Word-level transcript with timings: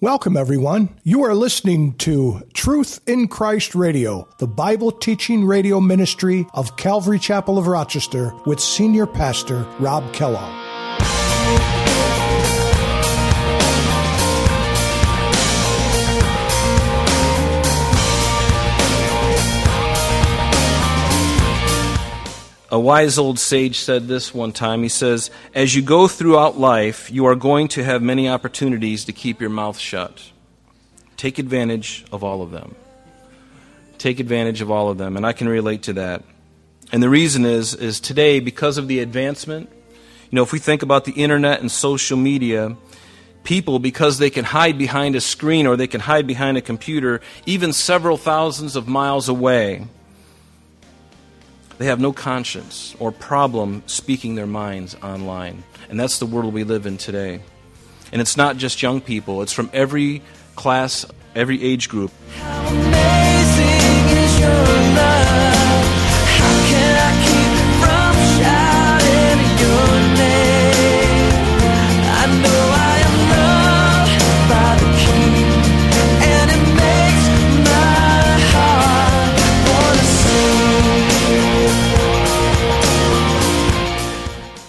Welcome, 0.00 0.36
everyone. 0.36 0.90
You 1.02 1.24
are 1.24 1.34
listening 1.34 1.94
to 1.94 2.42
Truth 2.54 3.00
in 3.08 3.26
Christ 3.26 3.74
Radio, 3.74 4.28
the 4.38 4.46
Bible 4.46 4.92
teaching 4.92 5.44
radio 5.44 5.80
ministry 5.80 6.46
of 6.54 6.76
Calvary 6.76 7.18
Chapel 7.18 7.58
of 7.58 7.66
Rochester 7.66 8.32
with 8.46 8.60
Senior 8.60 9.08
Pastor 9.08 9.66
Rob 9.80 10.12
Kellogg. 10.12 10.54
A 22.70 22.78
wise 22.78 23.16
old 23.16 23.38
sage 23.38 23.78
said 23.78 24.08
this 24.08 24.34
one 24.34 24.52
time. 24.52 24.82
He 24.82 24.90
says, 24.90 25.30
As 25.54 25.74
you 25.74 25.80
go 25.80 26.06
throughout 26.06 26.58
life, 26.58 27.10
you 27.10 27.24
are 27.26 27.34
going 27.34 27.68
to 27.68 27.84
have 27.84 28.02
many 28.02 28.28
opportunities 28.28 29.06
to 29.06 29.12
keep 29.12 29.40
your 29.40 29.48
mouth 29.48 29.78
shut. 29.78 30.32
Take 31.16 31.38
advantage 31.38 32.04
of 32.12 32.22
all 32.22 32.42
of 32.42 32.50
them. 32.50 32.74
Take 33.96 34.20
advantage 34.20 34.60
of 34.60 34.70
all 34.70 34.90
of 34.90 34.98
them. 34.98 35.16
And 35.16 35.24
I 35.24 35.32
can 35.32 35.48
relate 35.48 35.84
to 35.84 35.94
that. 35.94 36.22
And 36.92 37.02
the 37.02 37.08
reason 37.08 37.46
is, 37.46 37.74
is 37.74 38.00
today, 38.00 38.38
because 38.38 38.76
of 38.76 38.86
the 38.86 39.00
advancement, 39.00 39.70
you 40.30 40.36
know, 40.36 40.42
if 40.42 40.52
we 40.52 40.58
think 40.58 40.82
about 40.82 41.06
the 41.06 41.12
internet 41.12 41.60
and 41.60 41.72
social 41.72 42.18
media, 42.18 42.76
people, 43.44 43.78
because 43.78 44.18
they 44.18 44.30
can 44.30 44.44
hide 44.44 44.76
behind 44.76 45.16
a 45.16 45.22
screen 45.22 45.66
or 45.66 45.74
they 45.74 45.86
can 45.86 46.02
hide 46.02 46.26
behind 46.26 46.58
a 46.58 46.62
computer, 46.62 47.22
even 47.46 47.72
several 47.72 48.18
thousands 48.18 48.76
of 48.76 48.86
miles 48.86 49.28
away, 49.28 49.86
they 51.78 51.86
have 51.86 52.00
no 52.00 52.12
conscience 52.12 52.94
or 52.98 53.10
problem 53.12 53.82
speaking 53.86 54.34
their 54.34 54.46
minds 54.46 54.96
online. 55.02 55.62
And 55.88 55.98
that's 55.98 56.18
the 56.18 56.26
world 56.26 56.52
we 56.52 56.64
live 56.64 56.86
in 56.86 56.98
today. 56.98 57.40
And 58.12 58.20
it's 58.20 58.36
not 58.36 58.56
just 58.56 58.82
young 58.82 59.00
people, 59.00 59.42
it's 59.42 59.52
from 59.52 59.70
every 59.72 60.22
class, 60.56 61.06
every 61.34 61.62
age 61.62 61.88
group. 61.88 62.10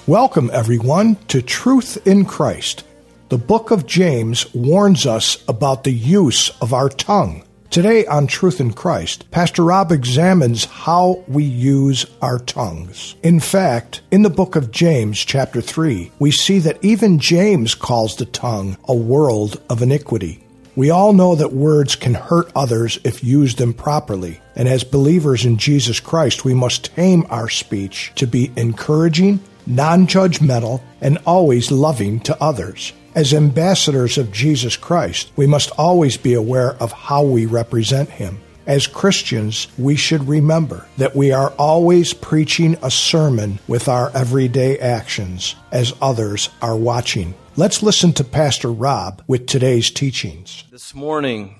Welcome, 0.09 0.49
everyone, 0.52 1.17
to 1.27 1.39
Truth 1.39 2.07
in 2.07 2.25
Christ. 2.25 2.83
The 3.29 3.38
book 3.38 3.69
of 3.69 3.85
James 3.85 4.51
warns 4.55 5.05
us 5.05 5.43
about 5.47 5.83
the 5.83 5.93
use 5.93 6.49
of 6.61 6.73
our 6.73 6.89
tongue. 6.89 7.43
Today 7.69 8.07
on 8.07 8.25
Truth 8.25 8.59
in 8.59 8.73
Christ, 8.73 9.29
Pastor 9.29 9.63
Rob 9.63 9.91
examines 9.91 10.66
how 10.66 11.23
we 11.27 11.43
use 11.43 12.07
our 12.23 12.39
tongues. 12.39 13.17
In 13.21 13.39
fact, 13.39 14.01
in 14.09 14.23
the 14.23 14.31
book 14.31 14.55
of 14.55 14.71
James, 14.71 15.19
chapter 15.19 15.61
3, 15.61 16.11
we 16.17 16.31
see 16.31 16.57
that 16.57 16.83
even 16.83 17.19
James 17.19 17.75
calls 17.75 18.16
the 18.16 18.25
tongue 18.25 18.77
a 18.88 18.95
world 18.95 19.61
of 19.69 19.83
iniquity. 19.83 20.44
We 20.75 20.89
all 20.89 21.13
know 21.13 21.35
that 21.35 21.53
words 21.53 21.95
can 21.95 22.16
hurt 22.16 22.51
others 22.55 22.97
if 23.03 23.23
used 23.23 23.61
improperly, 23.61 24.41
and 24.55 24.67
as 24.67 24.83
believers 24.83 25.45
in 25.45 25.57
Jesus 25.57 25.99
Christ, 25.99 26.44
we 26.44 26.55
must 26.55 26.95
tame 26.95 27.27
our 27.29 27.47
speech 27.47 28.11
to 28.16 28.25
be 28.25 28.51
encouraging 28.55 29.39
non 29.70 30.08
judgmental, 30.08 30.81
and 31.00 31.17
always 31.25 31.72
loving 31.72 32.20
to 32.22 32.42
others. 32.42 32.92
As 33.16 33.34
ambassadors 33.34 34.17
of 34.17 34.31
Jesus 34.31 34.75
Christ, 34.78 35.31
we 35.36 35.48
must 35.48 35.72
always 35.78 36.17
be 36.17 36.34
aware 36.34 36.73
of 36.75 36.92
how 36.92 37.23
we 37.23 37.45
represent 37.45 38.09
Him. 38.09 38.40
As 38.67 38.86
Christians, 38.86 39.67
we 39.80 39.95
should 39.95 40.28
remember 40.28 40.86
that 40.97 41.16
we 41.16 41.31
are 41.31 41.52
always 41.58 42.14
preaching 42.14 42.78
a 42.84 42.92
sermon 42.92 43.59
with 43.68 43.88
our 43.88 44.12
everyday 44.12 44.78
actions 44.78 45.56
as 45.72 45.96
others 46.02 46.50
are 46.62 46.75
watching. 46.75 47.34
Let's 47.56 47.81
listen 47.81 48.13
to 48.13 48.24
Pastor 48.24 48.72
Rob 48.72 49.24
with 49.28 49.47
today's 49.47 49.90
teachings. 49.90 50.66
This 50.72 50.94
morning, 50.94 51.56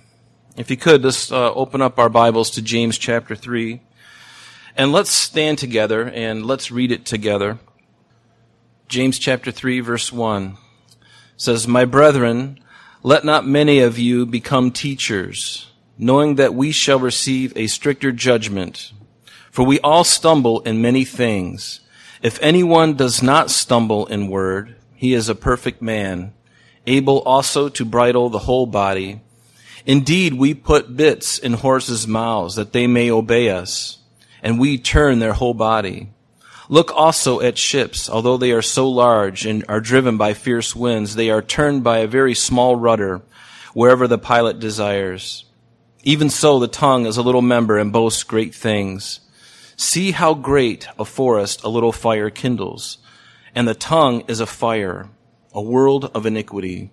if 0.56 0.70
you 0.70 0.78
could, 0.78 1.04
let's 1.04 1.32
uh, 1.32 1.52
open 1.54 1.82
up 1.82 1.98
our 1.98 2.10
Bibles 2.10 2.52
to 2.52 2.62
James 2.62 2.98
chapter 2.98 3.36
3. 3.36 3.82
And 4.78 4.92
let's 4.92 5.10
stand 5.10 5.58
together 5.58 6.10
and 6.10 6.46
let's 6.46 6.70
read 6.70 6.92
it 6.92 7.06
together. 7.06 7.58
James 8.90 9.20
chapter 9.20 9.52
3 9.52 9.82
verse 9.82 10.12
1 10.12 10.58
says, 11.38 11.68
My 11.68 11.86
brethren, 11.86 12.60
let 13.04 13.24
not 13.24 13.46
many 13.46 13.82
of 13.82 14.00
you 14.00 14.26
become 14.26 14.72
teachers, 14.72 15.68
knowing 15.96 16.36
that 16.36 16.56
we 16.56 16.72
shall 16.72 16.98
receive 16.98 17.56
a 17.56 17.68
stricter 17.68 18.12
judgment. 18.12 18.92
For 19.52 19.64
we 19.64 19.80
all 19.82 20.04
stumble 20.04 20.62
in 20.62 20.82
many 20.82 21.06
things. 21.06 21.82
If 22.24 22.42
anyone 22.42 22.96
does 22.96 23.22
not 23.22 23.52
stumble 23.52 24.08
in 24.08 24.28
word, 24.28 24.76
he 24.96 25.14
is 25.14 25.30
a 25.30 25.36
perfect 25.36 25.84
man, 25.84 26.34
able 26.88 27.20
also 27.20 27.70
to 27.70 27.86
bridle 27.86 28.32
the 28.32 28.40
whole 28.40 28.66
body. 28.66 29.22
Indeed, 29.86 30.34
we 30.34 30.56
put 30.56 30.98
bits 30.98 31.38
in 31.38 31.54
horses' 31.54 32.08
mouths 32.08 32.56
that 32.56 32.74
they 32.74 32.88
may 32.88 33.12
obey 33.12 33.52
us, 33.52 34.00
and 34.42 34.60
we 34.60 34.80
turn 34.80 35.20
their 35.20 35.34
whole 35.34 35.54
body. 35.54 36.10
Look 36.72 36.96
also 36.96 37.42
at 37.42 37.58
ships. 37.58 38.10
Although 38.10 38.38
they 38.38 38.52
are 38.52 38.62
so 38.62 38.88
large 38.88 39.46
and 39.46 39.66
are 39.68 39.82
driven 39.82 40.18
by 40.18 40.36
fierce 40.36 40.76
winds, 40.76 41.16
they 41.16 41.32
are 41.32 41.42
turned 41.42 41.84
by 41.84 42.00
a 42.00 42.08
very 42.08 42.36
small 42.36 42.76
rudder 42.76 43.24
wherever 43.74 44.08
the 44.08 44.20
pilot 44.20 44.60
desires. 44.60 45.46
Even 46.04 46.30
so, 46.30 46.60
the 46.60 46.68
tongue 46.68 47.08
is 47.08 47.18
a 47.18 47.24
little 47.24 47.42
member 47.42 47.80
and 47.80 47.92
boasts 47.92 48.24
great 48.24 48.54
things. 48.54 49.20
See 49.78 50.12
how 50.12 50.36
great 50.36 50.88
a 51.00 51.06
forest 51.06 51.64
a 51.64 51.70
little 51.70 51.92
fire 51.92 52.30
kindles. 52.30 53.00
And 53.56 53.68
the 53.68 53.74
tongue 53.74 54.24
is 54.28 54.40
a 54.40 54.46
fire, 54.46 55.10
a 55.52 55.62
world 55.62 56.12
of 56.14 56.28
iniquity. 56.28 56.92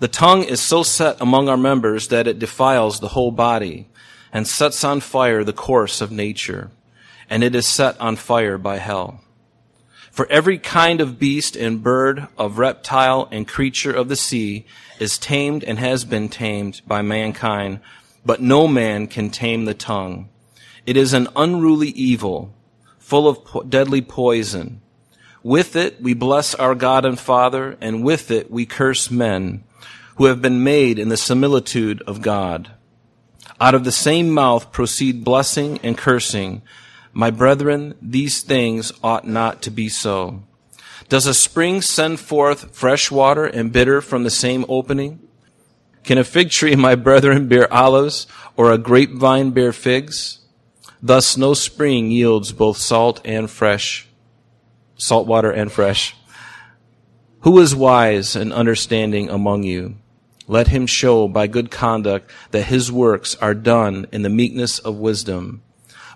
The 0.00 0.08
tongue 0.08 0.44
is 0.44 0.60
so 0.60 0.82
set 0.82 1.18
among 1.18 1.48
our 1.48 1.56
members 1.56 2.08
that 2.08 2.26
it 2.26 2.38
defiles 2.38 3.00
the 3.00 3.08
whole 3.08 3.30
body 3.30 3.88
and 4.32 4.46
sets 4.46 4.84
on 4.84 5.00
fire 5.00 5.42
the 5.44 5.54
course 5.54 6.02
of 6.02 6.12
nature 6.12 6.70
and 7.30 7.44
it 7.44 7.54
is 7.54 7.66
set 7.66 8.00
on 8.00 8.16
fire 8.16 8.58
by 8.58 8.78
hell. 8.78 9.20
For 10.10 10.26
every 10.30 10.58
kind 10.58 11.00
of 11.00 11.18
beast 11.18 11.54
and 11.54 11.82
bird, 11.82 12.26
of 12.36 12.58
reptile 12.58 13.28
and 13.30 13.46
creature 13.46 13.92
of 13.92 14.08
the 14.08 14.16
sea 14.16 14.66
is 14.98 15.18
tamed 15.18 15.62
and 15.62 15.78
has 15.78 16.04
been 16.04 16.28
tamed 16.28 16.80
by 16.86 17.02
mankind, 17.02 17.80
but 18.24 18.40
no 18.40 18.66
man 18.66 19.06
can 19.06 19.30
tame 19.30 19.64
the 19.64 19.74
tongue. 19.74 20.28
It 20.86 20.96
is 20.96 21.12
an 21.12 21.28
unruly 21.36 21.90
evil, 21.90 22.52
full 22.98 23.28
of 23.28 23.44
po- 23.44 23.62
deadly 23.62 24.02
poison. 24.02 24.80
With 25.42 25.76
it 25.76 26.02
we 26.02 26.14
bless 26.14 26.54
our 26.54 26.74
God 26.74 27.04
and 27.04 27.18
Father, 27.18 27.76
and 27.80 28.02
with 28.02 28.30
it 28.30 28.50
we 28.50 28.66
curse 28.66 29.10
men 29.10 29.64
who 30.16 30.24
have 30.24 30.42
been 30.42 30.64
made 30.64 30.98
in 30.98 31.10
the 31.10 31.16
similitude 31.16 32.02
of 32.06 32.22
God. 32.22 32.72
Out 33.60 33.74
of 33.74 33.84
the 33.84 33.92
same 33.92 34.30
mouth 34.30 34.72
proceed 34.72 35.24
blessing 35.24 35.78
and 35.84 35.96
cursing. 35.96 36.62
My 37.12 37.30
brethren, 37.30 37.94
these 38.00 38.42
things 38.42 38.92
ought 39.02 39.26
not 39.26 39.62
to 39.62 39.70
be 39.70 39.88
so. 39.88 40.42
Does 41.08 41.26
a 41.26 41.34
spring 41.34 41.80
send 41.80 42.20
forth 42.20 42.74
fresh 42.76 43.10
water 43.10 43.44
and 43.44 43.72
bitter 43.72 44.00
from 44.00 44.24
the 44.24 44.30
same 44.30 44.64
opening? 44.68 45.20
Can 46.04 46.18
a 46.18 46.24
fig 46.24 46.50
tree, 46.50 46.76
my 46.76 46.94
brethren, 46.94 47.48
bear 47.48 47.72
olives, 47.72 48.26
or 48.56 48.72
a 48.72 48.78
grapevine 48.78 49.50
bear 49.50 49.72
figs? 49.72 50.40
Thus 51.02 51.36
no 51.36 51.54
spring 51.54 52.10
yields 52.10 52.52
both 52.52 52.76
salt 52.76 53.20
and 53.24 53.48
fresh, 53.48 54.08
salt 54.96 55.26
water 55.26 55.50
and 55.50 55.70
fresh. 55.70 56.16
Who 57.42 57.58
is 57.60 57.74
wise 57.74 58.34
and 58.34 58.52
understanding 58.52 59.30
among 59.30 59.62
you? 59.62 59.96
Let 60.48 60.68
him 60.68 60.86
show 60.86 61.28
by 61.28 61.46
good 61.46 61.70
conduct 61.70 62.30
that 62.50 62.64
his 62.64 62.90
works 62.90 63.36
are 63.36 63.54
done 63.54 64.06
in 64.10 64.22
the 64.22 64.30
meekness 64.30 64.78
of 64.78 64.96
wisdom. 64.96 65.62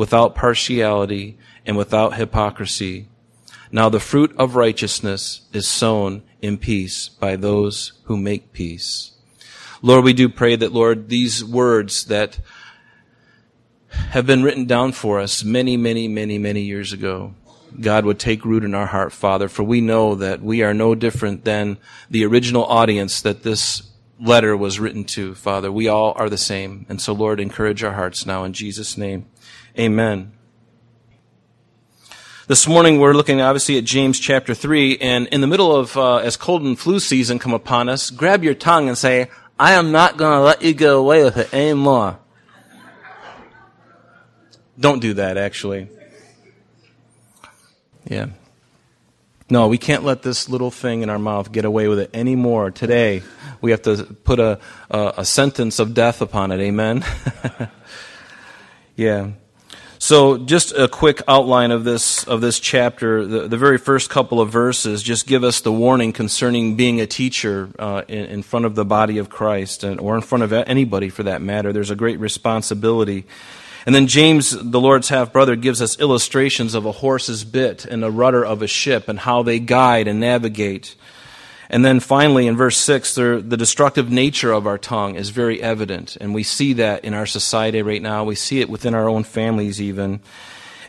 without 0.00 0.34
partiality 0.34 1.36
and 1.66 1.76
without 1.76 2.14
hypocrisy. 2.14 3.06
Now 3.70 3.90
the 3.90 4.00
fruit 4.00 4.34
of 4.38 4.56
righteousness 4.56 5.42
is 5.52 5.68
sown 5.68 6.22
in 6.40 6.56
peace 6.56 7.10
by 7.10 7.36
those 7.36 7.92
who 8.04 8.16
make 8.16 8.54
peace. 8.54 9.10
Lord, 9.82 10.02
we 10.04 10.14
do 10.14 10.30
pray 10.30 10.56
that, 10.56 10.72
Lord, 10.72 11.10
these 11.10 11.44
words 11.44 12.06
that 12.06 12.40
have 13.90 14.24
been 14.24 14.42
written 14.42 14.64
down 14.64 14.92
for 14.92 15.20
us 15.20 15.44
many, 15.44 15.76
many, 15.76 16.08
many, 16.08 16.38
many 16.38 16.62
years 16.62 16.94
ago, 16.94 17.34
God 17.78 18.06
would 18.06 18.18
take 18.18 18.46
root 18.46 18.64
in 18.64 18.74
our 18.74 18.86
heart, 18.86 19.12
Father, 19.12 19.50
for 19.50 19.64
we 19.64 19.82
know 19.82 20.14
that 20.14 20.40
we 20.40 20.62
are 20.62 20.72
no 20.72 20.94
different 20.94 21.44
than 21.44 21.76
the 22.08 22.24
original 22.24 22.64
audience 22.64 23.20
that 23.20 23.42
this 23.42 23.82
letter 24.18 24.56
was 24.56 24.80
written 24.80 25.04
to, 25.04 25.34
Father. 25.34 25.70
We 25.70 25.88
all 25.88 26.14
are 26.16 26.30
the 26.30 26.38
same. 26.38 26.86
And 26.88 27.02
so, 27.02 27.12
Lord, 27.12 27.38
encourage 27.38 27.84
our 27.84 27.92
hearts 27.92 28.24
now 28.24 28.44
in 28.44 28.54
Jesus' 28.54 28.96
name. 28.96 29.26
Amen. 29.78 30.32
This 32.48 32.66
morning 32.66 32.98
we're 32.98 33.12
looking 33.12 33.40
obviously 33.40 33.78
at 33.78 33.84
James 33.84 34.18
chapter 34.18 34.52
3, 34.52 34.98
and 34.98 35.28
in 35.28 35.40
the 35.40 35.46
middle 35.46 35.74
of, 35.74 35.96
uh, 35.96 36.16
as 36.16 36.36
cold 36.36 36.62
and 36.62 36.76
flu 36.76 36.98
season 36.98 37.38
come 37.38 37.54
upon 37.54 37.88
us, 37.88 38.10
grab 38.10 38.42
your 38.42 38.54
tongue 38.54 38.88
and 38.88 38.98
say, 38.98 39.30
I 39.60 39.74
am 39.74 39.92
not 39.92 40.16
gonna 40.16 40.42
let 40.42 40.62
you 40.62 40.74
get 40.74 40.92
away 40.92 41.22
with 41.22 41.36
it 41.36 41.54
anymore. 41.54 42.18
Don't 44.78 45.00
do 45.00 45.14
that, 45.14 45.36
actually. 45.36 45.88
Yeah. 48.08 48.30
No, 49.48 49.68
we 49.68 49.78
can't 49.78 50.02
let 50.02 50.22
this 50.22 50.48
little 50.48 50.72
thing 50.72 51.02
in 51.02 51.10
our 51.10 51.18
mouth 51.18 51.52
get 51.52 51.64
away 51.64 51.86
with 51.86 52.00
it 52.00 52.10
anymore. 52.12 52.72
Today, 52.72 53.22
we 53.60 53.70
have 53.70 53.82
to 53.82 54.02
put 54.04 54.40
a, 54.40 54.58
a, 54.90 55.14
a 55.18 55.24
sentence 55.24 55.78
of 55.78 55.94
death 55.94 56.22
upon 56.22 56.50
it. 56.50 56.60
Amen? 56.60 57.04
yeah. 58.96 59.30
So, 60.10 60.38
just 60.38 60.72
a 60.72 60.88
quick 60.88 61.22
outline 61.28 61.70
of 61.70 61.84
this 61.84 62.24
of 62.24 62.40
this 62.40 62.58
chapter. 62.58 63.24
The, 63.24 63.46
the 63.46 63.56
very 63.56 63.78
first 63.78 64.10
couple 64.10 64.40
of 64.40 64.50
verses 64.50 65.04
just 65.04 65.24
give 65.24 65.44
us 65.44 65.60
the 65.60 65.70
warning 65.70 66.12
concerning 66.12 66.74
being 66.74 67.00
a 67.00 67.06
teacher 67.06 67.68
uh, 67.78 68.02
in, 68.08 68.24
in, 68.24 68.42
front 68.42 68.66
of 68.66 68.74
the 68.74 68.84
body 68.84 69.18
of 69.18 69.30
Christ, 69.30 69.84
and, 69.84 70.00
or 70.00 70.16
in 70.16 70.22
front 70.22 70.42
of 70.42 70.52
anybody 70.52 71.10
for 71.10 71.22
that 71.22 71.42
matter. 71.42 71.72
There's 71.72 71.92
a 71.92 71.94
great 71.94 72.18
responsibility. 72.18 73.24
And 73.86 73.94
then 73.94 74.08
James, 74.08 74.50
the 74.50 74.80
Lord's 74.80 75.10
half 75.10 75.32
brother, 75.32 75.54
gives 75.54 75.80
us 75.80 76.00
illustrations 76.00 76.74
of 76.74 76.86
a 76.86 76.90
horse's 76.90 77.44
bit 77.44 77.84
and 77.84 78.02
a 78.02 78.10
rudder 78.10 78.44
of 78.44 78.62
a 78.62 78.66
ship 78.66 79.06
and 79.06 79.16
how 79.16 79.44
they 79.44 79.60
guide 79.60 80.08
and 80.08 80.18
navigate. 80.18 80.96
And 81.70 81.84
then 81.84 82.00
finally, 82.00 82.48
in 82.48 82.56
verse 82.56 82.76
6, 82.78 83.14
the 83.14 83.56
destructive 83.56 84.10
nature 84.10 84.52
of 84.52 84.66
our 84.66 84.76
tongue 84.76 85.14
is 85.14 85.30
very 85.30 85.62
evident. 85.62 86.16
And 86.20 86.34
we 86.34 86.42
see 86.42 86.72
that 86.74 87.04
in 87.04 87.14
our 87.14 87.26
society 87.26 87.80
right 87.80 88.02
now. 88.02 88.24
We 88.24 88.34
see 88.34 88.60
it 88.60 88.68
within 88.68 88.94
our 88.94 89.08
own 89.08 89.22
families, 89.22 89.80
even. 89.80 90.20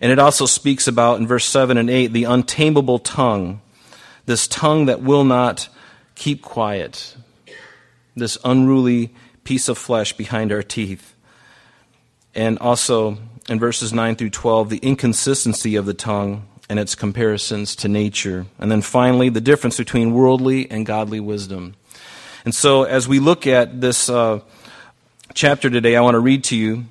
And 0.01 0.11
it 0.11 0.17
also 0.17 0.47
speaks 0.47 0.87
about, 0.87 1.19
in 1.19 1.27
verse 1.27 1.45
7 1.45 1.77
and 1.77 1.89
8, 1.89 2.07
the 2.07 2.23
untamable 2.23 2.97
tongue. 2.97 3.61
This 4.25 4.47
tongue 4.47 4.87
that 4.87 5.03
will 5.03 5.23
not 5.23 5.69
keep 6.15 6.41
quiet. 6.41 7.15
This 8.15 8.39
unruly 8.43 9.13
piece 9.43 9.69
of 9.69 9.77
flesh 9.77 10.13
behind 10.13 10.51
our 10.51 10.63
teeth 10.63 11.15
and 12.33 12.57
also 12.59 13.17
in 13.49 13.59
verses 13.59 13.91
9 13.93 14.15
through 14.15 14.29
12, 14.29 14.69
the 14.69 14.77
inconsistency 14.77 15.75
of 15.75 15.85
the 15.85 15.93
tongue 15.93 16.47
and 16.71 16.79
its 16.79 16.95
comparisons 16.95 17.75
to 17.75 17.89
nature. 17.89 18.45
And 18.57 18.71
then 18.71 18.81
finally, 18.81 19.27
the 19.27 19.41
difference 19.41 19.75
between 19.75 20.13
worldly 20.13 20.71
and 20.71 20.85
godly 20.85 21.19
wisdom. 21.19 21.75
And 22.45 22.55
so, 22.55 22.83
as 22.83 23.09
we 23.09 23.19
look 23.19 23.45
at 23.45 23.81
this 23.81 24.09
uh, 24.09 24.39
chapter 25.33 25.69
today, 25.69 25.97
I 25.97 26.01
want 26.01 26.15
to 26.15 26.21
read 26.21 26.45
to 26.45 26.55
you. 26.55 26.85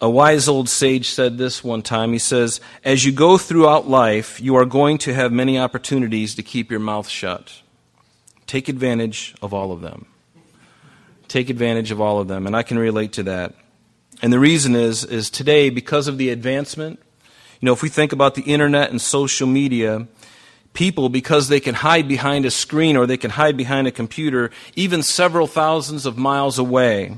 A 0.00 0.10
wise 0.10 0.48
old 0.48 0.68
sage 0.68 1.10
said 1.10 1.38
this 1.38 1.62
one 1.62 1.82
time. 1.82 2.12
He 2.12 2.18
says, 2.18 2.60
As 2.84 3.04
you 3.04 3.12
go 3.12 3.38
throughout 3.38 3.88
life, 3.88 4.40
you 4.40 4.56
are 4.56 4.64
going 4.64 4.98
to 4.98 5.14
have 5.14 5.30
many 5.30 5.60
opportunities 5.60 6.34
to 6.34 6.42
keep 6.42 6.68
your 6.68 6.80
mouth 6.80 7.08
shut. 7.08 7.62
Take 8.48 8.68
advantage 8.68 9.32
of 9.40 9.54
all 9.54 9.70
of 9.70 9.80
them. 9.80 10.06
Take 11.28 11.50
advantage 11.50 11.92
of 11.92 12.00
all 12.00 12.18
of 12.18 12.26
them. 12.26 12.48
And 12.48 12.56
I 12.56 12.64
can 12.64 12.80
relate 12.80 13.12
to 13.12 13.22
that. 13.22 13.54
And 14.22 14.32
the 14.32 14.40
reason 14.40 14.74
is, 14.74 15.04
is 15.04 15.30
today, 15.30 15.70
because 15.70 16.08
of 16.08 16.18
the 16.18 16.30
advancement, 16.30 16.98
you 17.60 17.66
know, 17.66 17.72
if 17.72 17.82
we 17.82 17.88
think 17.88 18.12
about 18.12 18.34
the 18.34 18.42
internet 18.42 18.90
and 18.90 19.00
social 19.00 19.46
media, 19.46 20.06
people, 20.74 21.08
because 21.08 21.48
they 21.48 21.60
can 21.60 21.74
hide 21.74 22.06
behind 22.06 22.44
a 22.44 22.50
screen 22.50 22.96
or 22.96 23.06
they 23.06 23.16
can 23.16 23.30
hide 23.30 23.56
behind 23.56 23.86
a 23.86 23.90
computer, 23.90 24.50
even 24.76 25.02
several 25.02 25.46
thousands 25.46 26.06
of 26.06 26.16
miles 26.16 26.58
away, 26.58 27.16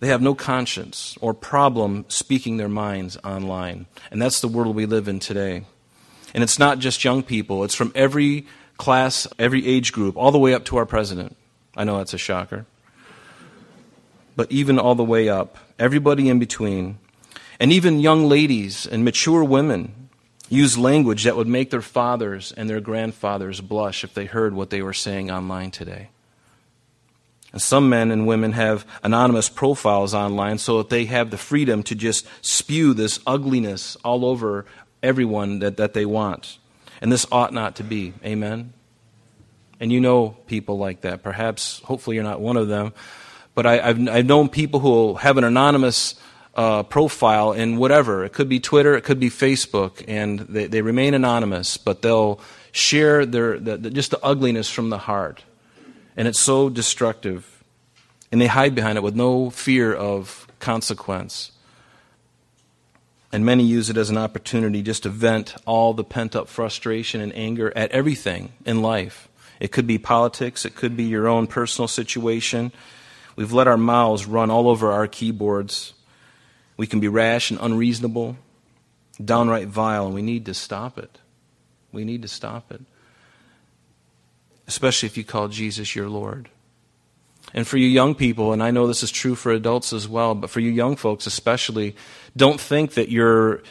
they 0.00 0.08
have 0.08 0.22
no 0.22 0.34
conscience 0.34 1.16
or 1.20 1.34
problem 1.34 2.04
speaking 2.08 2.56
their 2.56 2.68
minds 2.68 3.16
online. 3.22 3.86
And 4.10 4.20
that's 4.20 4.40
the 4.40 4.48
world 4.48 4.74
we 4.74 4.86
live 4.86 5.08
in 5.08 5.20
today. 5.20 5.64
And 6.34 6.42
it's 6.42 6.58
not 6.58 6.78
just 6.78 7.04
young 7.04 7.22
people, 7.22 7.64
it's 7.64 7.74
from 7.74 7.92
every 7.94 8.46
class, 8.78 9.26
every 9.38 9.66
age 9.66 9.92
group, 9.92 10.16
all 10.16 10.30
the 10.30 10.38
way 10.38 10.54
up 10.54 10.64
to 10.66 10.76
our 10.76 10.86
president. 10.86 11.36
I 11.76 11.84
know 11.84 11.98
that's 11.98 12.14
a 12.14 12.18
shocker 12.18 12.66
but 14.40 14.50
even 14.50 14.78
all 14.78 14.94
the 14.94 15.04
way 15.04 15.28
up, 15.28 15.58
everybody 15.78 16.30
in 16.30 16.38
between. 16.38 16.98
And 17.60 17.72
even 17.72 18.00
young 18.00 18.26
ladies 18.26 18.86
and 18.86 19.04
mature 19.04 19.44
women 19.44 20.08
use 20.48 20.78
language 20.78 21.24
that 21.24 21.36
would 21.36 21.46
make 21.46 21.70
their 21.70 21.82
fathers 21.82 22.52
and 22.52 22.68
their 22.68 22.80
grandfathers 22.80 23.60
blush 23.60 24.02
if 24.02 24.14
they 24.14 24.24
heard 24.24 24.54
what 24.54 24.70
they 24.70 24.80
were 24.80 24.94
saying 24.94 25.30
online 25.30 25.70
today. 25.70 26.08
And 27.52 27.60
some 27.60 27.88
men 27.88 28.10
and 28.10 28.26
women 28.26 28.52
have 28.52 28.86
anonymous 29.02 29.48
profiles 29.48 30.14
online 30.14 30.58
so 30.58 30.78
that 30.78 30.88
they 30.88 31.04
have 31.04 31.30
the 31.30 31.36
freedom 31.36 31.82
to 31.84 31.94
just 31.94 32.26
spew 32.40 32.94
this 32.94 33.20
ugliness 33.26 33.96
all 34.04 34.24
over 34.24 34.64
everyone 35.02 35.58
that, 35.58 35.76
that 35.76 35.92
they 35.92 36.06
want. 36.06 36.58
And 37.02 37.12
this 37.12 37.26
ought 37.30 37.52
not 37.52 37.76
to 37.76 37.84
be. 37.84 38.14
Amen? 38.24 38.72
And 39.80 39.92
you 39.92 40.00
know 40.00 40.30
people 40.46 40.78
like 40.78 41.02
that. 41.02 41.22
Perhaps, 41.22 41.80
hopefully, 41.84 42.16
you're 42.16 42.24
not 42.24 42.40
one 42.40 42.56
of 42.56 42.68
them, 42.68 42.92
but 43.54 43.66
I, 43.66 43.78
have 43.78 44.08
I've 44.08 44.26
known 44.26 44.48
people 44.48 44.80
who 44.80 45.14
have 45.14 45.38
an 45.38 45.44
anonymous 45.44 46.14
uh, 46.54 46.82
profile 46.82 47.52
in 47.52 47.76
whatever. 47.76 48.24
It 48.24 48.32
could 48.32 48.48
be 48.48 48.60
Twitter, 48.60 48.96
it 48.96 49.04
could 49.04 49.20
be 49.20 49.30
Facebook, 49.30 50.04
and 50.08 50.40
they, 50.40 50.66
they 50.66 50.82
remain 50.82 51.14
anonymous, 51.14 51.76
but 51.76 52.02
they'll 52.02 52.40
share 52.72 53.24
their, 53.26 53.58
the, 53.58 53.76
the, 53.76 53.90
just 53.90 54.10
the 54.10 54.24
ugliness 54.24 54.70
from 54.70 54.90
the 54.90 54.98
heart. 54.98 55.44
And 56.16 56.28
it's 56.28 56.40
so 56.40 56.68
destructive. 56.68 57.62
And 58.32 58.40
they 58.40 58.46
hide 58.46 58.74
behind 58.74 58.98
it 58.98 59.02
with 59.02 59.16
no 59.16 59.50
fear 59.50 59.94
of 59.94 60.46
consequence. 60.58 61.52
And 63.32 63.44
many 63.44 63.64
use 63.64 63.90
it 63.90 63.96
as 63.96 64.10
an 64.10 64.18
opportunity 64.18 64.82
just 64.82 65.04
to 65.04 65.08
vent 65.08 65.54
all 65.64 65.94
the 65.94 66.04
pent 66.04 66.34
up 66.34 66.48
frustration 66.48 67.20
and 67.20 67.34
anger 67.34 67.72
at 67.76 67.90
everything 67.92 68.52
in 68.66 68.82
life. 68.82 69.28
It 69.60 69.72
could 69.72 69.86
be 69.86 69.98
politics, 69.98 70.64
it 70.64 70.74
could 70.74 70.96
be 70.96 71.04
your 71.04 71.28
own 71.28 71.46
personal 71.46 71.86
situation. 71.86 72.72
We've 73.36 73.52
let 73.52 73.68
our 73.68 73.76
mouths 73.76 74.26
run 74.26 74.50
all 74.50 74.68
over 74.68 74.90
our 74.90 75.06
keyboards. 75.06 75.92
We 76.80 76.86
can 76.86 76.98
be 76.98 77.08
rash 77.08 77.50
and 77.50 77.60
unreasonable, 77.60 78.38
downright 79.22 79.68
vile, 79.68 80.06
and 80.06 80.14
we 80.14 80.22
need 80.22 80.46
to 80.46 80.54
stop 80.54 80.96
it. 80.96 81.18
We 81.92 82.06
need 82.06 82.22
to 82.22 82.28
stop 82.28 82.72
it. 82.72 82.80
Especially 84.66 85.06
if 85.06 85.18
you 85.18 85.22
call 85.22 85.48
Jesus 85.48 85.94
your 85.94 86.08
Lord. 86.08 86.48
And 87.52 87.68
for 87.68 87.76
you 87.76 87.86
young 87.86 88.14
people, 88.14 88.54
and 88.54 88.62
I 88.62 88.70
know 88.70 88.86
this 88.86 89.02
is 89.02 89.10
true 89.10 89.34
for 89.34 89.52
adults 89.52 89.92
as 89.92 90.08
well, 90.08 90.34
but 90.34 90.48
for 90.48 90.60
you 90.60 90.70
young 90.70 90.96
folks 90.96 91.26
especially, 91.26 91.96
don't 92.34 92.58
think 92.58 92.94
that 92.94 93.10
your 93.10 93.62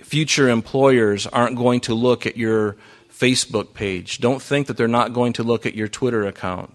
future 0.00 0.50
employers 0.50 1.26
aren't 1.26 1.56
going 1.56 1.80
to 1.80 1.94
look 1.94 2.26
at 2.26 2.36
your 2.36 2.76
Facebook 3.10 3.72
page. 3.72 4.18
Don't 4.18 4.42
think 4.42 4.66
that 4.66 4.76
they're 4.76 4.88
not 4.88 5.14
going 5.14 5.32
to 5.32 5.42
look 5.42 5.64
at 5.64 5.74
your 5.74 5.88
Twitter 5.88 6.26
account 6.26 6.74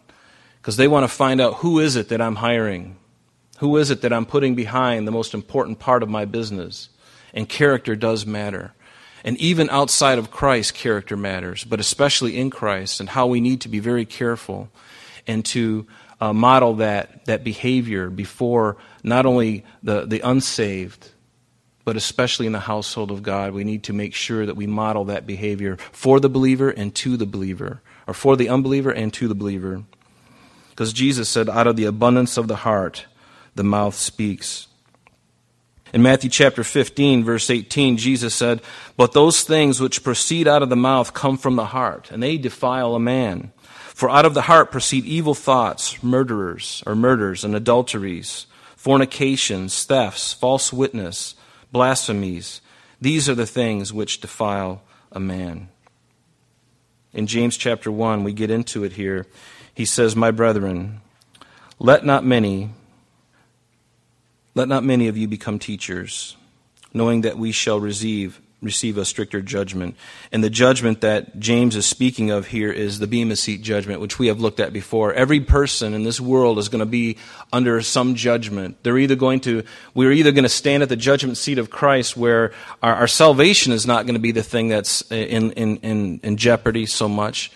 because 0.60 0.76
they 0.76 0.88
want 0.88 1.04
to 1.04 1.08
find 1.08 1.40
out 1.40 1.58
who 1.58 1.78
is 1.78 1.96
it 1.96 2.10
that 2.10 2.20
I'm 2.20 2.38
hiring? 2.38 2.98
Who 3.64 3.78
is 3.78 3.92
it 3.92 4.02
that 4.02 4.12
I'm 4.12 4.26
putting 4.26 4.56
behind 4.56 5.08
the 5.08 5.12
most 5.14 5.34
important 5.34 5.80
part 5.80 6.04
of 6.04 6.10
my 6.10 6.26
business? 6.26 6.90
And 7.34 7.48
character 7.48 7.96
does 7.96 8.26
matter. 8.26 8.74
And 9.24 9.38
even 9.38 9.70
outside 9.70 10.20
of 10.20 10.32
Christ, 10.32 10.74
character 10.74 11.16
matters, 11.16 11.64
but 11.64 11.80
especially 11.80 12.38
in 12.38 12.50
Christ, 12.50 13.00
and 13.00 13.08
how 13.08 13.26
we 13.26 13.40
need 13.40 13.62
to 13.62 13.70
be 13.70 13.80
very 13.80 14.04
careful 14.04 14.68
and 15.28 15.46
to 15.46 15.88
uh, 16.20 16.34
model 16.34 16.74
that, 16.74 17.24
that 17.24 17.46
behavior 17.46 18.10
before 18.10 18.76
not 19.02 19.26
only 19.26 19.64
the, 19.82 20.08
the 20.08 20.20
unsaved, 20.20 21.12
but 21.86 21.96
especially 21.96 22.48
in 22.48 22.52
the 22.52 22.60
household 22.60 23.12
of 23.12 23.24
God. 23.24 23.54
We 23.54 23.64
need 23.64 23.84
to 23.84 23.94
make 23.94 24.14
sure 24.14 24.46
that 24.46 24.58
we 24.58 24.68
model 24.68 25.06
that 25.06 25.26
behavior 25.26 25.78
for 25.94 26.20
the 26.20 26.28
believer 26.28 26.70
and 26.70 26.94
to 26.96 27.16
the 27.16 27.26
believer, 27.26 27.82
or 28.08 28.14
for 28.14 28.36
the 28.36 28.50
unbeliever 28.50 28.92
and 28.92 29.14
to 29.14 29.30
the 29.30 29.36
believer. 29.36 29.86
Because 30.72 30.92
Jesus 30.92 31.30
said, 31.30 31.48
out 31.48 31.68
of 31.68 31.78
the 31.78 31.86
abundance 31.86 32.36
of 32.36 32.50
the 32.50 32.58
heart, 32.58 33.06
the 33.56 33.64
mouth 33.64 33.96
speaks. 33.96 34.68
In 35.94 36.02
Matthew 36.02 36.32
chapter 36.32 36.64
15, 36.64 37.24
verse 37.24 37.52
18, 37.52 37.98
Jesus 37.98 38.34
said, 38.34 38.62
But 38.98 39.12
those 39.12 39.44
things 39.44 39.80
which 39.80 40.04
proceed 40.04 40.48
out 40.48 40.64
of 40.64 40.70
the 40.70 40.76
mouth 40.76 41.14
come 41.14 41.38
from 41.38 41.56
the 41.56 41.68
heart, 41.68 42.10
and 42.10 42.22
they 42.24 42.38
defile 42.38 42.96
a 42.96 43.00
man. 43.00 43.52
For 43.94 44.10
out 44.10 44.26
of 44.26 44.34
the 44.34 44.42
heart 44.42 44.72
proceed 44.72 45.06
evil 45.06 45.36
thoughts, 45.36 46.02
murderers, 46.02 46.82
or 46.88 46.96
murders, 46.96 47.44
and 47.44 47.56
adulteries, 47.56 48.48
fornications, 48.76 49.84
thefts, 49.84 50.34
false 50.34 50.74
witness, 50.74 51.36
blasphemies. 51.72 52.62
These 53.00 53.30
are 53.30 53.36
the 53.36 53.46
things 53.46 53.94
which 53.94 54.20
defile 54.20 54.82
a 55.12 55.20
man. 55.20 55.70
In 57.14 57.28
James 57.28 57.56
chapter 57.56 57.92
1, 57.92 58.24
we 58.24 58.34
get 58.34 58.50
into 58.50 58.84
it 58.84 58.94
here. 58.94 59.28
He 59.76 59.86
says, 59.86 60.16
My 60.16 60.32
brethren, 60.32 61.02
Let 61.78 62.04
not 62.04 62.26
many 62.26 62.72
let 64.56 64.68
not 64.68 64.84
many 64.84 65.08
of 65.08 65.18
you 65.18 65.28
become 65.28 65.60
teachers, 65.60 66.36
knowing 66.94 67.22
that 67.22 67.38
we 67.38 67.52
shall 67.52 67.80
receive 67.80 68.40
receive 68.64 68.98
a 68.98 69.06
stricter 69.06 69.42
judgment. 69.42 69.96
And 70.32 70.44
the 70.44 70.50
judgment 70.50 71.02
that 71.02 71.40
James 71.40 71.76
is 71.76 71.86
speaking 71.86 72.32
of 72.32 72.48
here 72.48 72.72
is 72.72 73.00
the 73.00 73.08
Bema 73.08 73.36
Seat 73.36 73.62
judgment, 73.62 74.02
which 74.02 74.18
we 74.18 74.28
have 74.28 74.40
looked 74.40 74.60
at 74.60 74.74
before. 74.74 75.14
Every 75.14 75.42
person 75.42 75.94
in 75.94 76.04
this 76.04 76.20
world 76.20 76.58
is 76.58 76.70
going 76.70 76.80
to 76.80 76.86
be 76.86 77.18
under 77.52 77.82
some 77.82 78.16
judgment. 78.16 78.82
They're 78.84 78.98
either 78.98 79.16
going 79.16 79.42
to, 79.42 79.64
we're 79.94 80.12
either 80.12 80.32
going 80.32 80.44
to 80.44 80.50
stand 80.50 80.82
at 80.82 80.90
the 80.90 80.96
judgment 80.96 81.38
seat 81.38 81.58
of 81.58 81.70
Christ 81.70 82.16
where 82.18 82.54
our, 82.82 82.96
our 82.96 83.08
salvation 83.08 83.74
is 83.74 83.86
not 83.86 84.06
going 84.06 84.16
to 84.16 84.20
be 84.20 84.32
the 84.32 84.44
thing 84.44 84.70
that's 84.70 85.02
in, 85.12 85.52
in, 85.52 85.78
in, 85.78 86.20
in 86.24 86.38
jeopardy 86.38 86.86
so 86.86 87.10
much, 87.10 87.52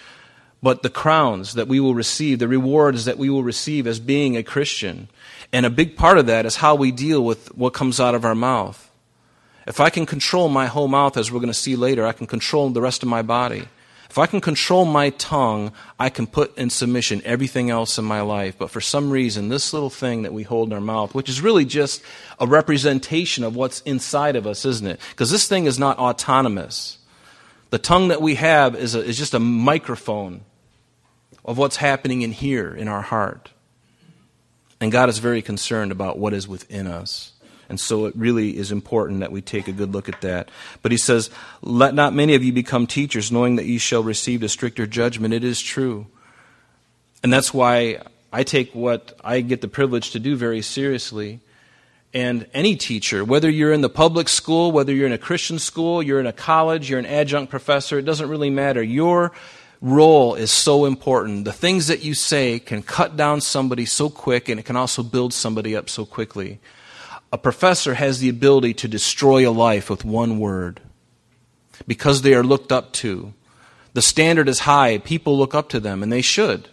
but 0.61 0.83
the 0.83 0.89
crowns 0.89 1.53
that 1.53 1.67
we 1.67 1.79
will 1.79 1.95
receive, 1.95 2.39
the 2.39 2.47
rewards 2.47 3.05
that 3.05 3.17
we 3.17 3.29
will 3.29 3.43
receive 3.43 3.87
as 3.87 3.99
being 3.99 4.35
a 4.35 4.43
Christian. 4.43 5.07
And 5.53 5.65
a 5.65 5.69
big 5.69 5.95
part 5.95 6.17
of 6.17 6.27
that 6.27 6.45
is 6.45 6.57
how 6.57 6.75
we 6.75 6.91
deal 6.91 7.23
with 7.23 7.55
what 7.55 7.73
comes 7.73 7.99
out 7.99 8.15
of 8.15 8.25
our 8.25 8.35
mouth. 8.35 8.91
If 9.65 9.79
I 9.79 9.89
can 9.89 10.05
control 10.05 10.49
my 10.49 10.67
whole 10.67 10.87
mouth, 10.87 11.17
as 11.17 11.31
we're 11.31 11.39
going 11.39 11.47
to 11.47 11.53
see 11.53 11.75
later, 11.75 12.05
I 12.05 12.13
can 12.13 12.27
control 12.27 12.69
the 12.69 12.81
rest 12.81 13.03
of 13.03 13.09
my 13.09 13.21
body. 13.21 13.67
If 14.09 14.17
I 14.17 14.25
can 14.25 14.39
control 14.39 14.85
my 14.85 15.09
tongue, 15.11 15.73
I 15.99 16.09
can 16.09 16.27
put 16.27 16.57
in 16.57 16.69
submission 16.69 17.21
everything 17.25 17.69
else 17.69 17.97
in 17.97 18.05
my 18.05 18.21
life. 18.21 18.57
But 18.57 18.71
for 18.71 18.79
some 18.79 19.11
reason, 19.11 19.49
this 19.49 19.73
little 19.73 19.89
thing 19.89 20.21
that 20.21 20.33
we 20.33 20.43
hold 20.43 20.69
in 20.69 20.73
our 20.73 20.81
mouth, 20.81 21.13
which 21.13 21.27
is 21.27 21.41
really 21.41 21.65
just 21.65 22.01
a 22.39 22.47
representation 22.47 23.43
of 23.43 23.55
what's 23.55 23.81
inside 23.81 24.37
of 24.37 24.47
us, 24.47 24.63
isn't 24.63 24.87
it? 24.87 25.01
Because 25.09 25.29
this 25.29 25.47
thing 25.47 25.65
is 25.65 25.77
not 25.77 25.99
autonomous. 25.99 26.97
The 27.69 27.79
tongue 27.79 28.07
that 28.07 28.21
we 28.21 28.35
have 28.35 28.75
is, 28.75 28.95
a, 28.95 29.03
is 29.03 29.17
just 29.17 29.33
a 29.33 29.39
microphone 29.39 30.41
of 31.43 31.57
what's 31.57 31.75
happening 31.75 32.21
in 32.21 32.31
here, 32.31 32.73
in 32.73 32.87
our 32.87 33.01
heart. 33.01 33.51
And 34.79 34.91
God 34.91 35.09
is 35.09 35.19
very 35.19 35.41
concerned 35.41 35.91
about 35.91 36.19
what 36.19 36.33
is 36.33 36.47
within 36.47 36.87
us. 36.87 37.33
And 37.69 37.79
so 37.79 38.05
it 38.05 38.15
really 38.15 38.57
is 38.57 38.71
important 38.71 39.19
that 39.19 39.31
we 39.31 39.41
take 39.41 39.67
a 39.67 39.73
good 39.73 39.91
look 39.91 40.07
at 40.07 40.21
that. 40.21 40.49
But 40.81 40.91
he 40.91 40.97
says, 40.97 41.29
Let 41.61 41.93
not 41.93 42.13
many 42.13 42.35
of 42.35 42.43
you 42.43 42.53
become 42.53 42.87
teachers, 42.87 43.31
knowing 43.31 43.57
that 43.57 43.65
ye 43.65 43.77
shall 43.77 44.03
receive 44.03 44.41
a 44.43 44.49
stricter 44.49 44.87
judgment. 44.87 45.33
It 45.33 45.43
is 45.43 45.61
true. 45.61 46.07
And 47.23 47.33
that's 47.33 47.53
why 47.53 48.01
I 48.31 48.43
take 48.43 48.73
what 48.73 49.19
I 49.23 49.41
get 49.41 49.61
the 49.61 49.67
privilege 49.67 50.11
to 50.11 50.19
do 50.19 50.35
very 50.35 50.61
seriously. 50.61 51.41
And 52.13 52.47
any 52.53 52.77
teacher, 52.77 53.25
whether 53.25 53.49
you're 53.49 53.73
in 53.73 53.81
the 53.81 53.89
public 53.89 54.29
school, 54.29 54.71
whether 54.71 54.93
you're 54.93 55.07
in 55.07 55.13
a 55.13 55.17
Christian 55.17 55.59
school, 55.59 56.01
you're 56.01 56.21
in 56.21 56.27
a 56.27 56.33
college, 56.33 56.89
you're 56.89 56.99
an 56.99 57.05
adjunct 57.05 57.51
professor, 57.51 57.99
it 57.99 58.05
doesn't 58.05 58.29
really 58.29 58.49
matter. 58.49 58.81
Your 58.81 59.33
role 59.81 60.35
is 60.35 60.51
so 60.51 60.85
important. 60.85 61.45
The 61.45 61.53
things 61.53 61.87
that 61.87 62.03
you 62.03 62.13
say 62.13 62.59
can 62.59 62.81
cut 62.81 63.15
down 63.15 63.41
somebody 63.41 63.85
so 63.85 64.09
quick, 64.09 64.49
and 64.49 64.59
it 64.59 64.63
can 64.63 64.75
also 64.75 65.03
build 65.03 65.33
somebody 65.33 65.75
up 65.75 65.89
so 65.89 66.05
quickly. 66.05 66.59
A 67.31 67.37
professor 67.37 67.93
has 67.93 68.19
the 68.19 68.29
ability 68.29 68.73
to 68.75 68.87
destroy 68.87 69.47
a 69.47 69.51
life 69.51 69.89
with 69.89 70.05
one 70.05 70.39
word 70.39 70.81
because 71.85 72.21
they 72.21 72.33
are 72.33 72.43
looked 72.43 72.71
up 72.71 72.93
to. 72.93 73.33
The 73.93 74.01
standard 74.01 74.47
is 74.47 74.59
high. 74.59 74.97
People 74.99 75.37
look 75.37 75.53
up 75.53 75.69
to 75.69 75.79
them, 75.79 76.01
and 76.01 76.11
they 76.11 76.21
should. 76.21 76.69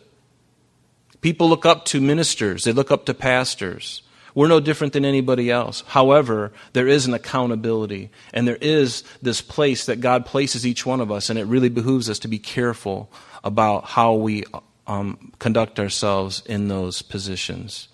People 1.21 1.49
look 1.49 1.65
up 1.65 1.87
to 1.87 2.03
ministers, 2.03 2.65
they 2.65 2.73
look 2.73 2.91
up 2.91 3.07
to 3.07 3.15
pastors. 3.15 4.03
We're 4.35 4.49
no 4.49 4.59
different 4.61 4.93
than 4.93 5.05
anybody 5.05 5.51
else. 5.51 5.85
However, 5.87 6.53
there 6.73 6.89
is 6.89 7.07
an 7.07 7.15
accountability, 7.15 8.11
and 8.33 8.49
there 8.49 8.59
is 8.61 9.05
this 9.23 9.41
place 9.41 9.87
that 9.87 10.01
God 10.01 10.27
places 10.27 10.67
each 10.67 10.85
one 10.85 11.01
of 11.01 11.13
us, 11.13 11.31
and 11.31 11.39
it 11.39 11.45
really 11.45 11.69
behooves 11.69 12.11
us 12.11 12.19
to 12.21 12.29
be 12.29 12.39
careful 12.39 13.11
about 13.45 13.85
how 13.85 14.15
we 14.15 14.45
um, 14.87 15.33
conduct 15.39 15.79
ourselves 15.79 16.43
in 16.47 16.69
those 16.69 17.01
positions. 17.01 17.89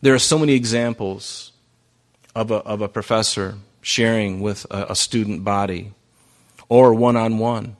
There 0.00 0.14
are 0.14 0.18
so 0.18 0.38
many 0.38 0.54
examples 0.54 1.52
of 2.34 2.50
a, 2.50 2.56
of 2.56 2.80
a 2.80 2.88
professor 2.88 3.56
sharing 3.82 4.40
with 4.40 4.66
a, 4.70 4.86
a 4.90 4.96
student 4.96 5.44
body 5.44 5.92
or 6.68 6.94
one 6.94 7.16
on 7.16 7.38
one. 7.38 7.76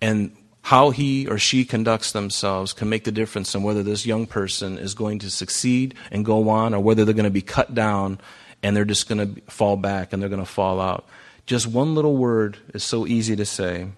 And 0.00 0.34
how 0.62 0.90
he 0.90 1.26
or 1.26 1.38
she 1.38 1.64
conducts 1.64 2.12
themselves 2.12 2.72
can 2.72 2.88
make 2.88 3.04
the 3.04 3.12
difference 3.12 3.54
in 3.54 3.62
whether 3.62 3.82
this 3.82 4.06
young 4.06 4.26
person 4.26 4.78
is 4.78 4.94
going 4.94 5.18
to 5.20 5.30
succeed 5.30 5.94
and 6.10 6.24
go 6.24 6.48
on 6.48 6.74
or 6.74 6.80
whether 6.80 7.04
they're 7.04 7.14
going 7.14 7.24
to 7.24 7.30
be 7.30 7.42
cut 7.42 7.74
down 7.74 8.20
and 8.62 8.76
they're 8.76 8.84
just 8.84 9.08
going 9.08 9.34
to 9.34 9.40
fall 9.50 9.76
back 9.76 10.12
and 10.12 10.20
they're 10.20 10.28
going 10.28 10.44
to 10.44 10.50
fall 10.50 10.80
out. 10.80 11.06
Just 11.46 11.66
one 11.66 11.94
little 11.94 12.16
word 12.16 12.58
is 12.74 12.84
so 12.84 13.06
easy 13.06 13.34
to 13.36 13.44
say. 13.44 13.88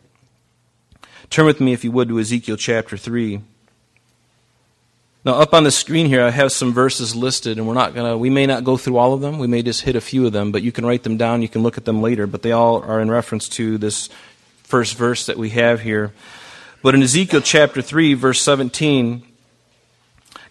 Turn 1.31 1.47
with 1.47 1.61
me, 1.61 1.73
if 1.73 1.83
you 1.83 1.91
would, 1.91 2.09
to 2.09 2.21
Ezekiel 2.21 2.57
chapter 2.57 2.97
3. 2.97 3.41
Now, 5.25 5.35
up 5.35 5.55
on 5.55 5.65
the 5.65 5.71
screen 5.71 6.07
here, 6.07 6.25
I 6.25 6.31
have 6.31 6.51
some 6.51 6.73
verses 6.73 7.15
listed, 7.15 7.57
and 7.57 7.67
we're 7.67 7.75
not 7.75 7.95
gonna. 7.95 8.19
We 8.19 8.29
may 8.29 8.45
not 8.45 8.65
go 8.65 8.77
through 8.77 8.97
all 8.97 9.15
of 9.15 9.21
them. 9.21 9.39
We 9.39 9.47
may 9.47 9.63
just 9.63 9.83
hit 9.83 9.95
a 9.95 10.01
few 10.01 10.27
of 10.27 10.33
them, 10.33 10.51
but 10.51 10.63
you 10.63 10.73
can 10.73 10.85
write 10.85 11.05
them 11.05 11.17
down. 11.17 11.43
You 11.43 11.49
can 11.49 11.63
look 11.63 11.79
at 11.79 11.85
them 11.85 12.03
later. 12.03 12.27
But 12.27 12.43
they 12.43 12.51
all 12.51 12.83
are 12.83 13.01
in 13.01 13.09
reference 13.09 13.49
to 13.51 13.79
this 13.79 14.09
first 14.65 14.97
verse 14.97 15.27
that 15.27 15.39
we 15.39 15.51
have 15.51 15.81
here. 15.81 16.13
But 16.83 16.95
in 16.95 17.03
Ezekiel 17.03 17.41
chapter 17.43 17.81
three, 17.81 18.15
verse 18.15 18.41
seventeen, 18.41 19.23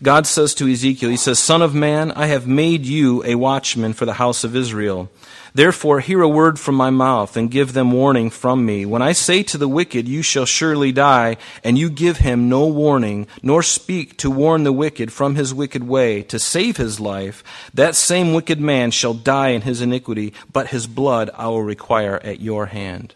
God 0.02 0.26
says 0.26 0.56
to 0.56 0.68
Ezekiel, 0.68 1.10
He 1.10 1.18
says, 1.18 1.40
"Son 1.40 1.62
of 1.62 1.76
man, 1.76 2.12
I 2.14 2.28
have 2.28 2.48
made 2.48 2.86
you 2.86 3.24
a 3.26 3.36
watchman 3.36 3.94
for 3.94 4.06
the 4.06 4.14
house 4.14 4.44
of 4.44 4.56
Israel." 4.56 5.10
Therefore, 5.54 6.00
hear 6.00 6.22
a 6.22 6.30
word 6.30 6.58
from 6.58 6.76
my 6.76 6.90
mouth 6.90 7.36
and 7.36 7.52
give 7.52 7.74
them 7.74 7.92
warning 7.92 8.30
from 8.30 8.66
me. 8.66 8.86
When 8.86 9.02
I 9.02 9.12
say 9.12 9.44
to 9.44 9.58
the 9.58 9.68
wicked, 9.68 10.08
You 10.08 10.22
shall 10.22 10.46
surely 10.46 10.94
die, 10.94 11.36
and 11.62 11.78
you 11.78 11.90
give 11.90 12.18
him 12.18 12.48
no 12.48 12.66
warning, 12.68 13.28
nor 13.44 13.62
speak 13.62 14.16
to 14.20 14.32
warn 14.32 14.64
the 14.64 14.72
wicked 14.72 15.12
from 15.12 15.36
his 15.36 15.54
wicked 15.54 15.86
way, 15.86 16.24
to 16.24 16.40
save 16.40 16.78
his 16.78 17.02
life, 17.02 17.44
that 17.74 17.96
same 17.98 18.34
wicked 18.34 18.62
man 18.62 18.92
shall 18.92 19.14
die 19.14 19.50
in 19.50 19.64
his 19.64 19.82
iniquity, 19.82 20.34
but 20.54 20.68
his 20.70 20.88
blood 20.88 21.30
I 21.38 21.48
will 21.48 21.64
require 21.64 22.22
at 22.24 22.40
your 22.40 22.68
hand. 22.68 23.16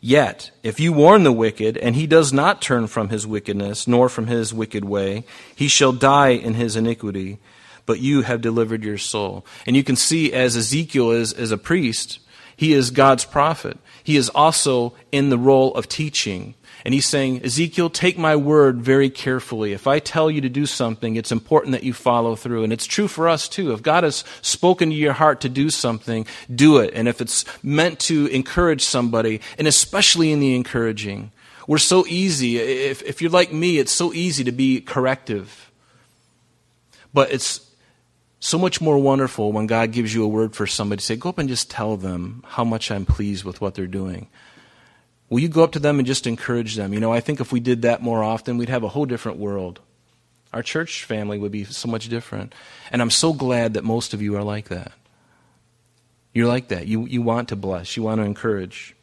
Yet, 0.00 0.50
if 0.62 0.78
you 0.78 0.92
warn 0.92 1.24
the 1.24 1.32
wicked, 1.32 1.76
and 1.76 1.96
he 1.96 2.06
does 2.06 2.32
not 2.32 2.62
turn 2.62 2.86
from 2.86 3.08
his 3.08 3.26
wickedness, 3.26 3.88
nor 3.88 4.08
from 4.08 4.28
his 4.28 4.54
wicked 4.54 4.84
way, 4.84 5.24
he 5.54 5.68
shall 5.68 5.92
die 5.92 6.30
in 6.30 6.54
his 6.54 6.76
iniquity 6.76 7.38
but 7.88 8.00
you 8.00 8.20
have 8.20 8.42
delivered 8.42 8.84
your 8.84 8.98
soul. 8.98 9.46
And 9.66 9.74
you 9.74 9.82
can 9.82 9.96
see 9.96 10.30
as 10.34 10.58
Ezekiel 10.58 11.10
is, 11.10 11.32
as 11.32 11.52
a 11.52 11.56
priest, 11.56 12.20
he 12.54 12.74
is 12.74 12.90
God's 12.90 13.24
prophet. 13.24 13.78
He 14.04 14.18
is 14.18 14.28
also 14.28 14.92
in 15.10 15.30
the 15.30 15.38
role 15.38 15.74
of 15.74 15.88
teaching. 15.88 16.54
And 16.84 16.94
he's 16.94 17.06
saying, 17.06 17.44
Ezekiel, 17.44 17.90
take 17.90 18.16
my 18.16 18.36
word 18.36 18.80
very 18.80 19.10
carefully. 19.10 19.72
If 19.72 19.86
I 19.86 19.98
tell 19.98 20.30
you 20.30 20.40
to 20.42 20.48
do 20.48 20.64
something, 20.64 21.16
it's 21.16 21.32
important 21.32 21.72
that 21.72 21.82
you 21.82 21.92
follow 21.92 22.36
through. 22.36 22.64
And 22.64 22.72
it's 22.72 22.86
true 22.86 23.08
for 23.08 23.28
us 23.28 23.48
too. 23.48 23.72
If 23.72 23.82
God 23.82 24.04
has 24.04 24.24
spoken 24.42 24.90
to 24.90 24.94
your 24.94 25.12
heart 25.12 25.40
to 25.40 25.48
do 25.48 25.70
something, 25.70 26.26
do 26.54 26.78
it. 26.78 26.92
And 26.94 27.08
if 27.08 27.20
it's 27.20 27.44
meant 27.62 27.98
to 28.00 28.26
encourage 28.26 28.82
somebody, 28.82 29.40
and 29.58 29.66
especially 29.66 30.30
in 30.30 30.40
the 30.40 30.54
encouraging, 30.54 31.32
we're 31.66 31.78
so 31.78 32.06
easy. 32.06 32.58
If, 32.58 33.02
if 33.02 33.20
you're 33.20 33.30
like 33.30 33.52
me, 33.52 33.78
it's 33.78 33.92
so 33.92 34.12
easy 34.12 34.44
to 34.44 34.52
be 34.52 34.80
corrective. 34.80 35.70
But 37.12 37.32
it's 37.32 37.68
so 38.40 38.56
much 38.56 38.80
more 38.80 38.98
wonderful 38.98 39.52
when 39.52 39.66
God 39.66 39.92
gives 39.92 40.14
you 40.14 40.24
a 40.24 40.28
word 40.28 40.54
for 40.54 40.66
somebody. 40.66 41.02
Say, 41.02 41.16
go 41.16 41.28
up 41.28 41.38
and 41.38 41.48
just 41.48 41.70
tell 41.70 41.96
them 41.96 42.44
how 42.46 42.64
much 42.64 42.90
I'm 42.90 43.04
pleased 43.04 43.44
with 43.44 43.60
what 43.60 43.74
they're 43.74 43.86
doing. 43.86 44.28
Will 45.30 45.40
you 45.40 45.48
go 45.48 45.62
up 45.62 45.72
to 45.72 45.78
them 45.78 45.98
and 45.98 46.06
just 46.06 46.26
encourage 46.26 46.76
them? 46.76 46.94
You 46.94 47.00
know, 47.00 47.12
I 47.12 47.20
think 47.20 47.40
if 47.40 47.52
we 47.52 47.60
did 47.60 47.82
that 47.82 48.02
more 48.02 48.22
often, 48.22 48.56
we'd 48.56 48.70
have 48.70 48.82
a 48.82 48.88
whole 48.88 49.04
different 49.04 49.38
world. 49.38 49.80
Our 50.52 50.62
church 50.62 51.04
family 51.04 51.38
would 51.38 51.52
be 51.52 51.64
so 51.64 51.88
much 51.88 52.08
different. 52.08 52.54
And 52.90 53.02
I'm 53.02 53.10
so 53.10 53.32
glad 53.32 53.74
that 53.74 53.84
most 53.84 54.14
of 54.14 54.22
you 54.22 54.36
are 54.36 54.42
like 54.42 54.68
that. 54.68 54.92
You're 56.32 56.46
like 56.46 56.68
that. 56.68 56.86
You, 56.86 57.04
you 57.06 57.20
want 57.20 57.48
to 57.48 57.56
bless, 57.56 57.96
you 57.96 58.02
want 58.02 58.20
to 58.20 58.24
encourage. 58.24 58.94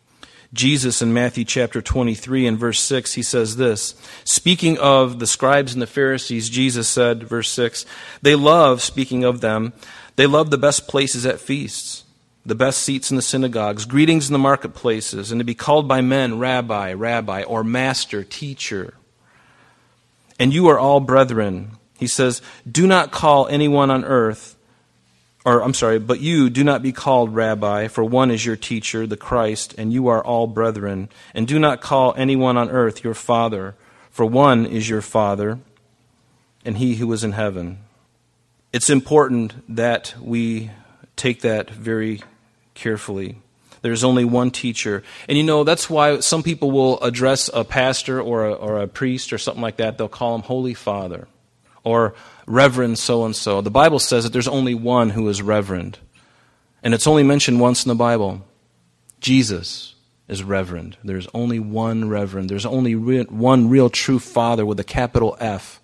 Jesus 0.53 1.01
in 1.01 1.13
Matthew 1.13 1.44
chapter 1.44 1.82
23 1.82 2.48
and 2.48 2.58
verse 2.58 2.79
6, 2.79 3.13
he 3.13 3.22
says 3.22 3.58
this 3.58 3.94
Speaking 4.24 4.77
of 4.77 5.20
the 5.20 5.27
scribes 5.27 5.74
and 5.74 5.82
the 5.82 5.88
Pharisees, 5.88 6.50
Jesus 6.50 6.88
said, 6.88 7.24
verse 7.24 7.50
6, 7.50 7.86
they 8.22 8.36
love, 8.36 8.82
speaking 8.82 9.25
of 9.25 9.41
them, 9.41 9.74
they 10.15 10.25
love 10.25 10.51
the 10.51 10.58
best 10.58 10.88
places 10.88 11.25
at 11.25 11.41
feasts, 11.41 12.05
the 12.46 12.56
best 12.56 12.82
seats 12.82 13.10
in 13.10 13.16
the 13.16 13.22
synagogues, 13.22 13.86
greetings 13.86 14.28
in 14.28 14.34
the 14.34 14.40
marketplaces, 14.40 15.32
and 15.32 15.40
to 15.40 15.46
be 15.46 15.56
called 15.56 15.88
by 15.88 16.02
men 16.02 16.38
rabbi, 16.38 16.94
rabbi, 16.94 17.44
or 17.44 17.64
master, 17.64 18.24
teacher. 18.24 18.94
And 20.40 20.54
you 20.54 20.68
are 20.68 20.78
all 20.78 21.00
brethren. 21.00 21.72
He 21.98 22.08
says, 22.08 22.42
Do 22.70 22.86
not 22.86 23.12
call 23.12 23.48
anyone 23.48 23.90
on 23.90 24.04
earth 24.04 24.56
or 25.46 25.62
I'm 25.64 25.75
sorry, 25.75 26.00
but 26.00 26.20
you 26.20 26.50
do 26.50 26.64
not 26.64 26.82
be 26.82 26.92
called 26.92 27.36
rabbi, 27.36 27.88
for 27.88 28.04
one 28.04 28.32
is 28.32 28.44
your 28.44 28.56
teacher, 28.56 29.06
the 29.06 29.16
Christ, 29.16 29.75
and 29.78 29.94
you 29.94 30.08
are 30.08 30.24
all 30.24 30.48
brethren. 30.48 31.08
And 31.36 31.48
do 31.48 31.60
not 31.60 31.82
call 31.82 32.16
anyone 32.18 32.58
on 32.58 32.72
earth 32.72 33.04
your 33.04 33.14
father, 33.14 33.75
for 34.10 34.25
one 34.25 34.66
is 34.66 34.90
your 34.90 35.04
father, 35.04 35.60
and 36.66 36.78
he 36.78 36.96
who 36.96 37.14
is 37.14 37.24
in 37.24 37.34
heaven. 37.34 37.78
It's 38.74 38.90
important 38.90 39.54
that 39.75 40.16
we 40.20 40.72
take 41.16 41.42
that 41.42 41.70
very 41.70 42.24
carefully. 42.75 43.41
There's 43.82 44.03
only 44.03 44.25
one 44.25 44.51
teacher. 44.51 45.03
And 45.27 45.38
you 45.38 45.44
know, 45.44 45.63
that's 45.63 45.89
why 45.89 46.20
some 46.20 46.44
people 46.44 46.72
will 46.72 47.00
address 47.01 47.50
a 47.53 47.63
pastor 47.63 48.22
or 48.22 48.46
a, 48.46 48.53
or 48.53 48.82
a 48.82 48.88
priest 48.88 49.34
or 49.34 49.38
something 49.38 49.62
like 49.62 49.77
that. 49.77 49.98
They'll 49.98 50.08
call 50.08 50.36
him 50.36 50.41
Holy 50.41 50.74
Father. 50.75 51.27
or 51.86 52.15
Reverend 52.48 53.00
so 53.00 53.25
and 53.25 53.36
so. 53.36 53.62
The 53.62 53.72
Bible 53.72 54.00
says 54.00 54.24
that 54.24 54.34
there's 54.34 54.48
only 54.48 54.75
one 54.75 55.12
who 55.12 55.29
is 55.29 55.41
Reverend. 55.41 56.00
And 56.84 56.94
it's 56.94 57.08
only 57.08 57.24
mentioned 57.24 57.60
once 57.60 57.86
in 57.86 57.89
the 57.89 57.96
Bible. 57.96 58.41
Jesus 59.20 59.96
is 60.27 60.44
Reverend. 60.44 60.98
There's 61.03 61.27
only 61.34 61.60
one 61.60 62.10
Reverend. 62.10 62.50
There's 62.50 62.65
only 62.65 62.96
re- 62.96 63.24
one 63.24 63.70
real 63.70 63.89
true 63.89 64.20
Father 64.20 64.65
with 64.65 64.79
a 64.79 64.84
capital 64.84 65.38
F. 65.39 65.79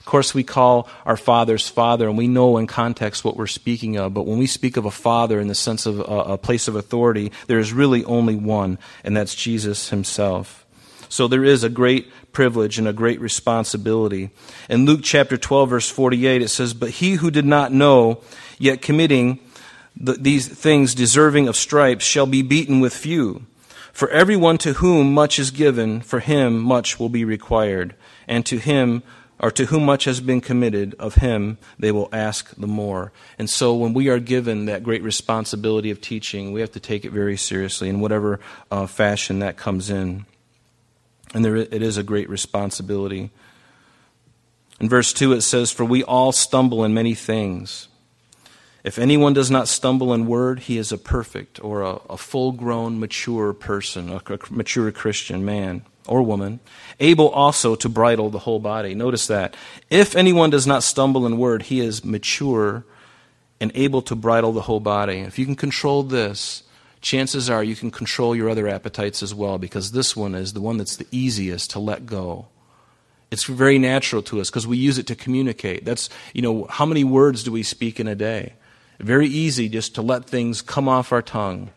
Of 0.00 0.06
course, 0.06 0.34
we 0.34 0.42
call 0.42 0.88
our 1.04 1.16
fathers 1.16 1.68
Father, 1.68 2.08
and 2.08 2.16
we 2.16 2.26
know 2.26 2.56
in 2.56 2.66
context 2.66 3.22
what 3.22 3.36
we're 3.36 3.46
speaking 3.46 3.98
of. 3.98 4.14
But 4.14 4.26
when 4.26 4.38
we 4.38 4.46
speak 4.46 4.78
of 4.78 4.86
a 4.86 4.90
Father 4.90 5.38
in 5.38 5.48
the 5.48 5.54
sense 5.54 5.84
of 5.84 6.00
a, 6.00 6.02
a 6.02 6.38
place 6.38 6.68
of 6.68 6.74
authority, 6.74 7.30
there 7.48 7.58
is 7.58 7.72
really 7.74 8.02
only 8.06 8.34
one, 8.34 8.78
and 9.04 9.14
that's 9.14 9.34
Jesus 9.34 9.90
Himself. 9.90 10.66
So 11.10 11.28
there 11.28 11.44
is 11.44 11.64
a 11.64 11.68
great 11.68 12.10
privilege 12.32 12.78
and 12.78 12.88
a 12.88 12.92
great 12.92 13.20
responsibility. 13.20 14.30
In 14.70 14.86
Luke 14.86 15.00
chapter 15.02 15.36
12, 15.36 15.68
verse 15.68 15.90
48, 15.90 16.40
it 16.40 16.48
says, 16.48 16.72
But 16.72 16.90
he 16.90 17.14
who 17.14 17.30
did 17.30 17.44
not 17.44 17.72
know, 17.72 18.22
yet 18.58 18.80
committing 18.80 19.40
the, 19.96 20.12
these 20.14 20.48
things 20.48 20.94
deserving 20.94 21.46
of 21.46 21.56
stripes, 21.56 22.04
shall 22.04 22.26
be 22.26 22.42
beaten 22.42 22.80
with 22.80 22.94
few. 22.94 23.44
For 23.92 24.08
everyone 24.10 24.56
to 24.58 24.74
whom 24.74 25.12
much 25.12 25.38
is 25.38 25.50
given, 25.50 26.00
for 26.00 26.20
him 26.20 26.60
much 26.60 26.98
will 26.98 27.08
be 27.08 27.24
required. 27.24 27.94
And 28.28 28.46
to 28.46 28.58
him 28.58 29.02
or 29.40 29.50
to 29.50 29.66
whom 29.66 29.84
much 29.84 30.04
has 30.04 30.20
been 30.20 30.40
committed, 30.40 30.94
of 30.98 31.16
him 31.16 31.56
they 31.78 31.90
will 31.90 32.10
ask 32.12 32.54
the 32.56 32.66
more. 32.66 33.10
And 33.38 33.48
so 33.48 33.74
when 33.74 33.94
we 33.94 34.08
are 34.08 34.18
given 34.18 34.66
that 34.66 34.82
great 34.82 35.02
responsibility 35.02 35.90
of 35.90 36.00
teaching, 36.00 36.52
we 36.52 36.60
have 36.60 36.72
to 36.72 36.80
take 36.80 37.04
it 37.04 37.10
very 37.10 37.38
seriously 37.38 37.88
in 37.88 38.00
whatever 38.00 38.38
uh, 38.70 38.86
fashion 38.86 39.38
that 39.38 39.56
comes 39.56 39.88
in. 39.88 40.26
And 41.32 41.44
there, 41.44 41.56
it 41.56 41.82
is 41.82 41.96
a 41.96 42.02
great 42.02 42.28
responsibility. 42.28 43.30
In 44.78 44.88
verse 44.88 45.12
2, 45.12 45.32
it 45.32 45.40
says, 45.40 45.70
For 45.70 45.84
we 45.84 46.04
all 46.04 46.32
stumble 46.32 46.84
in 46.84 46.92
many 46.92 47.14
things. 47.14 47.88
If 48.84 48.98
anyone 48.98 49.32
does 49.32 49.50
not 49.50 49.68
stumble 49.68 50.12
in 50.12 50.26
word, 50.26 50.60
he 50.60 50.76
is 50.76 50.90
a 50.92 50.98
perfect 50.98 51.62
or 51.62 51.82
a, 51.82 52.00
a 52.10 52.16
full 52.16 52.52
grown, 52.52 52.98
mature 52.98 53.52
person, 53.52 54.10
a, 54.10 54.16
a 54.16 54.38
mature 54.50 54.90
Christian 54.90 55.44
man 55.44 55.82
or 56.06 56.22
woman, 56.22 56.60
able 56.98 57.28
also 57.28 57.74
to 57.76 57.88
bridle 57.88 58.30
the 58.30 58.40
whole 58.40 58.58
body. 58.58 58.94
Notice 58.94 59.26
that. 59.28 59.56
If 59.90 60.16
anyone 60.16 60.50
does 60.50 60.66
not 60.66 60.82
stumble 60.82 61.26
in 61.26 61.38
word, 61.38 61.64
he 61.64 61.80
is 61.80 62.04
mature 62.04 62.84
and 63.60 63.70
able 63.74 64.02
to 64.02 64.14
bridle 64.14 64.52
the 64.52 64.62
whole 64.62 64.80
body. 64.80 65.18
If 65.18 65.38
you 65.38 65.44
can 65.44 65.56
control 65.56 66.02
this, 66.02 66.62
chances 67.00 67.50
are 67.50 67.62
you 67.62 67.76
can 67.76 67.90
control 67.90 68.34
your 68.34 68.48
other 68.48 68.68
appetites 68.68 69.22
as 69.22 69.34
well, 69.34 69.58
because 69.58 69.92
this 69.92 70.16
one 70.16 70.34
is 70.34 70.52
the 70.52 70.60
one 70.60 70.78
that's 70.78 70.96
the 70.96 71.06
easiest 71.10 71.70
to 71.70 71.78
let 71.78 72.06
go. 72.06 72.46
It's 73.30 73.44
very 73.44 73.78
natural 73.78 74.22
to 74.24 74.40
us 74.40 74.50
because 74.50 74.66
we 74.66 74.76
use 74.76 74.98
it 74.98 75.06
to 75.06 75.14
communicate. 75.14 75.84
That's, 75.84 76.08
you 76.34 76.42
know, 76.42 76.66
how 76.68 76.84
many 76.84 77.04
words 77.04 77.44
do 77.44 77.52
we 77.52 77.62
speak 77.62 78.00
in 78.00 78.08
a 78.08 78.16
day? 78.16 78.54
Very 78.98 79.28
easy 79.28 79.68
just 79.68 79.94
to 79.94 80.02
let 80.02 80.24
things 80.24 80.62
come 80.62 80.88
off 80.88 81.12
our 81.12 81.22
tongue. 81.22 81.70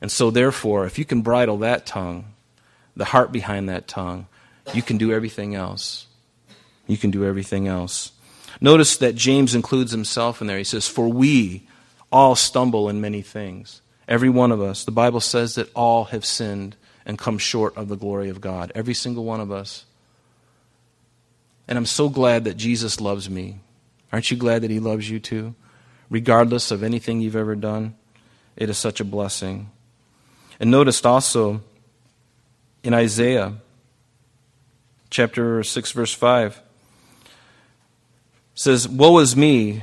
And 0.00 0.12
so, 0.12 0.30
therefore, 0.30 0.86
if 0.86 0.98
you 0.98 1.04
can 1.04 1.22
bridle 1.22 1.58
that 1.58 1.86
tongue, 1.86 2.33
the 2.96 3.06
heart 3.06 3.32
behind 3.32 3.68
that 3.68 3.88
tongue, 3.88 4.26
you 4.72 4.82
can 4.82 4.98
do 4.98 5.12
everything 5.12 5.54
else. 5.54 6.06
You 6.86 6.96
can 6.96 7.10
do 7.10 7.24
everything 7.24 7.66
else. 7.68 8.12
Notice 8.60 8.96
that 8.98 9.14
James 9.14 9.54
includes 9.54 9.92
himself 9.92 10.40
in 10.40 10.46
there. 10.46 10.58
He 10.58 10.64
says, 10.64 10.86
For 10.86 11.08
we 11.08 11.66
all 12.12 12.36
stumble 12.36 12.88
in 12.88 13.00
many 13.00 13.22
things. 13.22 13.80
Every 14.06 14.28
one 14.28 14.52
of 14.52 14.60
us. 14.60 14.84
The 14.84 14.90
Bible 14.90 15.20
says 15.20 15.54
that 15.54 15.72
all 15.74 16.04
have 16.06 16.24
sinned 16.24 16.76
and 17.06 17.18
come 17.18 17.38
short 17.38 17.76
of 17.76 17.88
the 17.88 17.96
glory 17.96 18.28
of 18.28 18.40
God. 18.40 18.70
Every 18.74 18.94
single 18.94 19.24
one 19.24 19.40
of 19.40 19.50
us. 19.50 19.84
And 21.66 21.78
I'm 21.78 21.86
so 21.86 22.08
glad 22.08 22.44
that 22.44 22.56
Jesus 22.56 23.00
loves 23.00 23.28
me. 23.28 23.60
Aren't 24.12 24.30
you 24.30 24.36
glad 24.36 24.62
that 24.62 24.70
He 24.70 24.80
loves 24.80 25.08
you 25.08 25.18
too? 25.18 25.54
regardless 26.10 26.70
of 26.70 26.82
anything 26.82 27.20
you've 27.20 27.36
ever 27.36 27.56
done. 27.56 27.94
It 28.56 28.70
is 28.70 28.78
such 28.78 29.00
a 29.00 29.04
blessing. 29.04 29.70
And 30.60 30.70
notice 30.70 31.04
also 31.04 31.62
in 32.84 32.92
Isaiah 32.92 33.54
chapter 35.08 35.62
6 35.62 35.92
verse 35.92 36.12
5 36.12 36.60
says, 38.54 38.86
"Woe 38.86 39.18
is 39.18 39.34
me," 39.34 39.82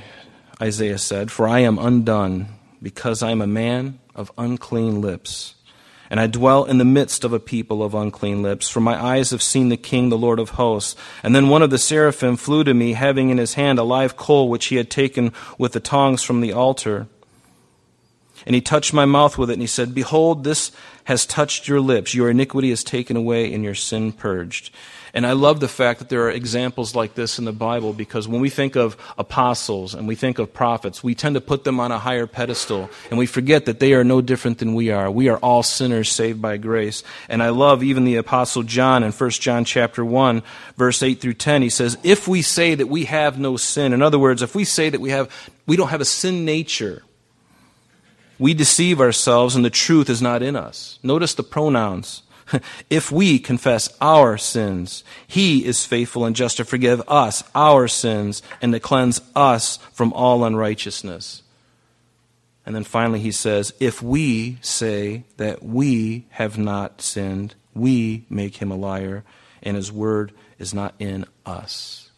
Isaiah 0.62 1.00
said, 1.00 1.32
"for 1.32 1.48
I 1.48 1.60
am 1.60 1.80
undone, 1.80 2.48
because 2.82 3.24
I 3.24 3.32
am 3.32 3.42
a 3.42 3.48
man 3.48 4.00
of 4.16 4.32
unclean 4.38 5.02
lips." 5.02 5.56
and 6.12 6.20
I 6.20 6.28
dwell 6.28 6.66
in 6.66 6.78
the 6.78 6.84
midst 6.84 7.24
of 7.24 7.32
a 7.32 7.40
people 7.40 7.82
of 7.82 7.94
unclean 7.94 8.44
lips. 8.44 8.68
For 8.68 8.82
my 8.82 9.02
eyes 9.02 9.30
have 9.30 9.42
seen 9.42 9.70
the 9.70 9.78
King, 9.78 10.10
the 10.10 10.18
Lord 10.18 10.40
of 10.40 10.50
hosts. 10.50 10.94
And 11.24 11.34
then 11.34 11.48
one 11.48 11.62
of 11.62 11.70
the 11.70 11.78
seraphim 11.78 12.36
flew 12.36 12.66
to 12.66 12.74
me, 12.74 12.92
having 12.92 13.30
in 13.30 13.38
his 13.38 13.54
hand 13.54 13.80
a 13.80 13.84
live 13.84 14.18
coal 14.18 14.50
which 14.50 14.66
he 14.66 14.76
had 14.76 14.90
taken 14.90 15.32
with 15.58 15.72
the 15.72 15.80
tongs 15.80 16.22
from 16.22 16.42
the 16.42 16.52
altar. 16.52 17.08
And 18.46 18.56
he 18.56 18.60
touched 18.60 18.94
my 18.94 19.06
mouth 19.06 19.38
with 19.38 19.50
it, 19.50 19.54
and 19.54 19.62
he 19.62 19.68
said, 19.68 19.96
Behold, 19.96 20.44
this 20.44 20.74
has 21.06 21.26
touched 21.26 21.68
your 21.68 21.80
lips. 21.80 22.14
Your 22.14 22.30
iniquity 22.30 22.72
is 22.72 22.84
taken 22.84 23.18
away, 23.18 23.54
and 23.54 23.64
your 23.64 23.76
sin 23.76 24.12
purged. 24.12 24.72
And 25.14 25.26
I 25.26 25.34
love 25.34 25.60
the 25.60 25.68
fact 25.68 26.00
that 26.00 26.10
there 26.10 26.24
are 26.24 26.32
examples 26.32 26.96
like 26.96 27.16
this 27.16 27.38
in 27.38 27.46
the 27.46 27.52
Bible 27.52 27.94
because 27.94 28.28
when 28.28 28.40
we 28.40 28.50
think 28.50 28.76
of 28.76 28.96
apostles 29.18 29.94
and 29.94 30.08
we 30.08 30.16
think 30.16 30.40
of 30.40 30.54
prophets, 30.54 31.04
we 31.04 31.16
tend 31.16 31.36
to 31.36 31.42
put 31.42 31.64
them 31.64 31.80
on 31.80 31.92
a 31.92 32.00
higher 32.00 32.28
pedestal 32.28 32.90
and 33.10 33.20
we 33.20 33.26
forget 33.26 33.66
that 33.66 33.80
they 33.80 33.94
are 33.94 34.04
no 34.04 34.22
different 34.22 34.60
than 34.60 34.74
we 34.74 34.90
are. 34.90 35.12
We 35.12 35.28
are 35.30 35.38
all 35.38 35.64
sinners 35.64 36.10
saved 36.10 36.42
by 36.42 36.58
grace. 36.58 37.04
And 37.28 37.44
I 37.44 37.50
love 37.50 37.84
even 37.84 38.06
the 38.06 38.16
apostle 38.16 38.64
John 38.64 39.04
in 39.04 39.12
1 39.12 39.30
John 39.32 39.66
chapter 39.66 40.06
1 40.06 40.44
verse 40.78 41.04
8 41.04 41.20
through 41.20 41.34
10. 41.34 41.62
He 41.62 41.70
says, 41.70 41.98
"If 42.04 42.28
we 42.28 42.42
say 42.42 42.76
that 42.76 42.88
we 42.88 43.06
have 43.06 43.38
no 43.38 43.58
sin, 43.58 43.94
in 43.94 44.02
other 44.02 44.20
words, 44.20 44.42
if 44.42 44.56
we 44.56 44.64
say 44.64 44.90
that 44.90 45.02
we 45.02 45.10
have 45.10 45.30
we 45.68 45.76
don't 45.76 45.90
have 45.90 46.02
a 46.02 46.06
sin 46.06 46.46
nature, 46.46 47.04
we 48.42 48.54
deceive 48.54 49.00
ourselves 49.00 49.56
and 49.56 49.64
the 49.64 49.70
truth 49.70 50.10
is 50.10 50.22
not 50.22 50.44
in 50.44 50.58
us." 50.58 51.00
Notice 51.02 51.34
the 51.34 51.44
pronouns. 51.44 52.24
if 52.90 53.12
we 53.12 53.40
confess 53.40 53.90
our 54.02 54.38
sins, 54.38 55.04
He 55.26 55.66
is 55.66 55.86
faithful 55.86 56.26
and 56.26 56.36
just 56.36 56.58
to 56.58 56.66
forgive 56.66 57.02
us 57.08 57.44
our 57.56 57.88
sins 57.88 58.42
and 58.62 58.74
to 58.74 58.80
cleanse 58.80 59.22
us 59.36 59.78
from 59.94 60.12
all 60.12 60.44
unrighteousness. 60.44 61.44
And 62.66 62.76
then 62.76 62.84
finally, 62.84 63.20
he 63.20 63.32
says, 63.32 63.74
If 63.80 64.02
we 64.02 64.58
say 64.62 65.24
that 65.38 65.64
we 65.64 66.26
have 66.32 66.58
not 66.58 67.02
sinned, 67.02 67.56
we 67.74 68.26
make 68.30 68.58
him 68.58 68.72
a 68.72 68.76
liar, 68.76 69.24
and 69.64 69.76
his 69.76 69.92
word 69.92 70.32
is 70.60 70.74
not 70.74 70.94
in 71.00 71.26
us. 71.46 72.10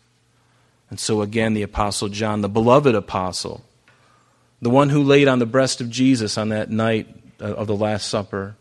And 0.89 0.99
so, 0.99 1.21
again, 1.21 1.53
the 1.53 1.63
Apostle 1.63 2.09
John, 2.09 2.41
the 2.41 2.49
beloved 2.49 2.93
apostle, 2.93 3.63
the 4.63 4.69
one 4.69 4.89
who 4.89 5.03
laid 5.03 5.27
on 5.27 5.39
the 5.39 5.45
breast 5.45 5.81
of 5.81 5.89
Jesus 5.89 6.37
on 6.37 6.49
that 6.49 6.69
night 6.69 7.07
uh, 7.41 7.53
of 7.53 7.67
the 7.67 7.75
Last 7.75 8.07
Supper, 8.07 8.55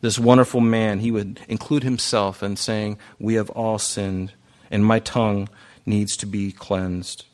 this 0.00 0.18
wonderful 0.18 0.60
man, 0.60 0.98
he 0.98 1.12
would 1.12 1.40
include 1.48 1.84
himself 1.84 2.42
in 2.42 2.56
saying, 2.56 2.98
We 3.20 3.34
have 3.34 3.48
all 3.50 3.78
sinned, 3.78 4.32
and 4.68 4.84
my 4.84 4.98
tongue 4.98 5.48
needs 5.86 6.16
to 6.18 6.26
be 6.26 6.50
cleansed. 6.50 7.24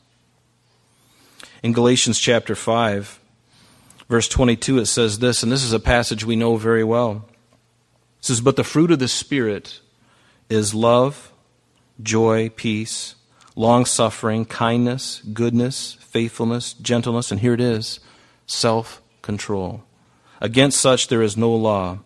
In 1.63 1.73
Galatians 1.73 2.19
chapter 2.19 2.53
5, 2.53 3.19
verse 4.07 4.27
22, 4.27 4.77
it 4.77 4.85
says 4.85 5.17
this, 5.17 5.41
and 5.41 5.51
this 5.51 5.63
is 5.63 5.73
a 5.73 5.79
passage 5.79 6.23
we 6.23 6.35
know 6.35 6.57
very 6.57 6.83
well. 6.83 7.25
It 8.19 8.25
says, 8.25 8.39
But 8.39 8.55
the 8.55 8.63
fruit 8.63 8.91
of 8.91 8.99
the 8.99 9.07
Spirit 9.07 9.79
is 10.47 10.75
love, 10.75 11.33
joy, 12.03 12.49
peace, 12.49 13.15
long 13.55 13.85
suffering, 13.85 14.45
kindness, 14.45 15.21
goodness, 15.33 15.97
faithfulness, 16.01 16.73
gentleness, 16.73 17.31
and 17.31 17.39
here 17.39 17.53
it 17.53 17.61
is 17.61 17.99
self 18.45 19.01
control. 19.21 19.83
Against 20.41 20.79
such 20.79 21.07
there 21.07 21.21
is 21.21 21.37
no 21.37 21.53
law. 21.53 21.99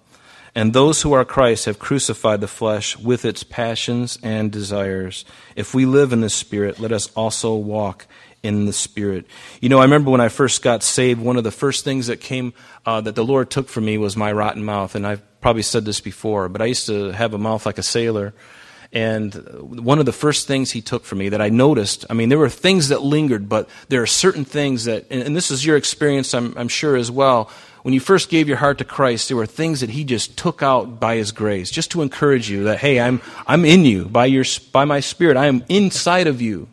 And 0.56 0.74
those 0.74 1.02
who 1.04 1.14
are 1.14 1.26
Christ 1.26 1.66
have 1.66 1.80
crucified 1.80 2.42
the 2.42 2.48
flesh 2.48 2.98
with 2.98 3.24
its 3.24 3.44
passions 3.44 4.18
and 4.24 4.52
desires. 4.52 5.24
If 5.56 5.74
we 5.74 5.86
live 5.86 6.12
in 6.12 6.22
the 6.22 6.30
Spirit, 6.30 6.80
let 6.80 6.92
us 6.92 7.12
also 7.16 7.56
walk 7.56 8.08
in 8.42 8.66
the 8.66 8.74
Spirit. 8.74 9.26
You 9.62 9.70
know, 9.70 9.80
I 9.80 9.84
remember 9.84 10.10
when 10.10 10.22
I 10.22 10.30
first 10.30 10.64
got 10.64 10.82
saved, 10.82 11.22
one 11.22 11.38
of 11.38 11.44
the 11.44 11.52
first 11.52 11.84
things 11.84 12.08
that 12.08 12.20
came, 12.20 12.54
uh, 12.86 13.02
that 13.02 13.16
the 13.16 13.24
Lord 13.24 13.52
took 13.52 13.70
from 13.70 13.86
me 13.86 13.98
was 13.98 14.18
my 14.18 14.32
rotten 14.32 14.66
mouth. 14.66 14.96
And 14.96 15.06
I've 15.06 15.22
probably 15.40 15.62
said 15.62 15.86
this 15.86 16.02
before, 16.02 16.50
but 16.50 16.62
I 16.62 16.66
used 16.66 16.88
to 16.88 17.12
have 17.12 17.34
a 17.34 17.38
mouth 17.38 17.66
like 17.66 17.78
a 17.78 17.84
sailor. 17.84 18.34
And 18.92 19.36
one 19.84 20.00
of 20.00 20.08
the 20.08 20.12
first 20.12 20.48
things 20.48 20.72
he 20.72 20.82
took 20.82 21.06
from 21.06 21.20
me 21.20 21.30
that 21.30 21.42
I 21.42 21.50
noticed, 21.50 22.06
I 22.10 22.14
mean, 22.14 22.30
there 22.30 22.40
were 22.40 22.50
things 22.50 22.88
that 22.88 23.04
lingered, 23.04 23.48
but 23.48 23.70
there 23.90 24.02
are 24.02 24.08
certain 24.08 24.46
things 24.46 24.86
that, 24.86 25.06
and, 25.12 25.36
this 25.36 25.52
is 25.52 25.64
your 25.64 25.78
experience, 25.78 26.34
I'm, 26.34 26.58
I'm 26.58 26.68
sure, 26.68 26.96
as 26.96 27.12
well 27.12 27.52
when 27.84 27.94
you 27.94 28.00
first 28.00 28.30
gave 28.30 28.48
your 28.48 28.58
heart 28.58 28.78
to 28.80 28.84
Christ, 28.84 29.28
there 29.30 29.38
were 29.38 29.46
things 29.46 29.82
that 29.82 29.90
He 29.90 30.04
just 30.04 30.38
took 30.38 30.62
out 30.62 31.00
by 31.00 31.16
His 31.16 31.32
grace, 31.32 31.72
just 31.72 31.92
to 31.92 32.02
encourage 32.02 32.50
you 32.50 32.66
that, 32.66 32.80
hey, 32.80 33.00
I'm, 33.00 33.22
I'm 33.48 33.66
in 33.66 33.86
you 33.86 34.06
by, 34.06 34.26
your, 34.26 34.46
by 34.72 34.86
my 34.86 35.00
Spirit. 35.00 35.38
I 35.38 35.48
am 35.48 35.64
inside 35.70 36.28
of 36.28 36.42
you. 36.42 36.68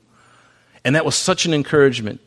And 0.85 0.95
that 0.95 1.05
was 1.05 1.15
such 1.15 1.47
an 1.47 1.55
encouragement. 1.55 2.21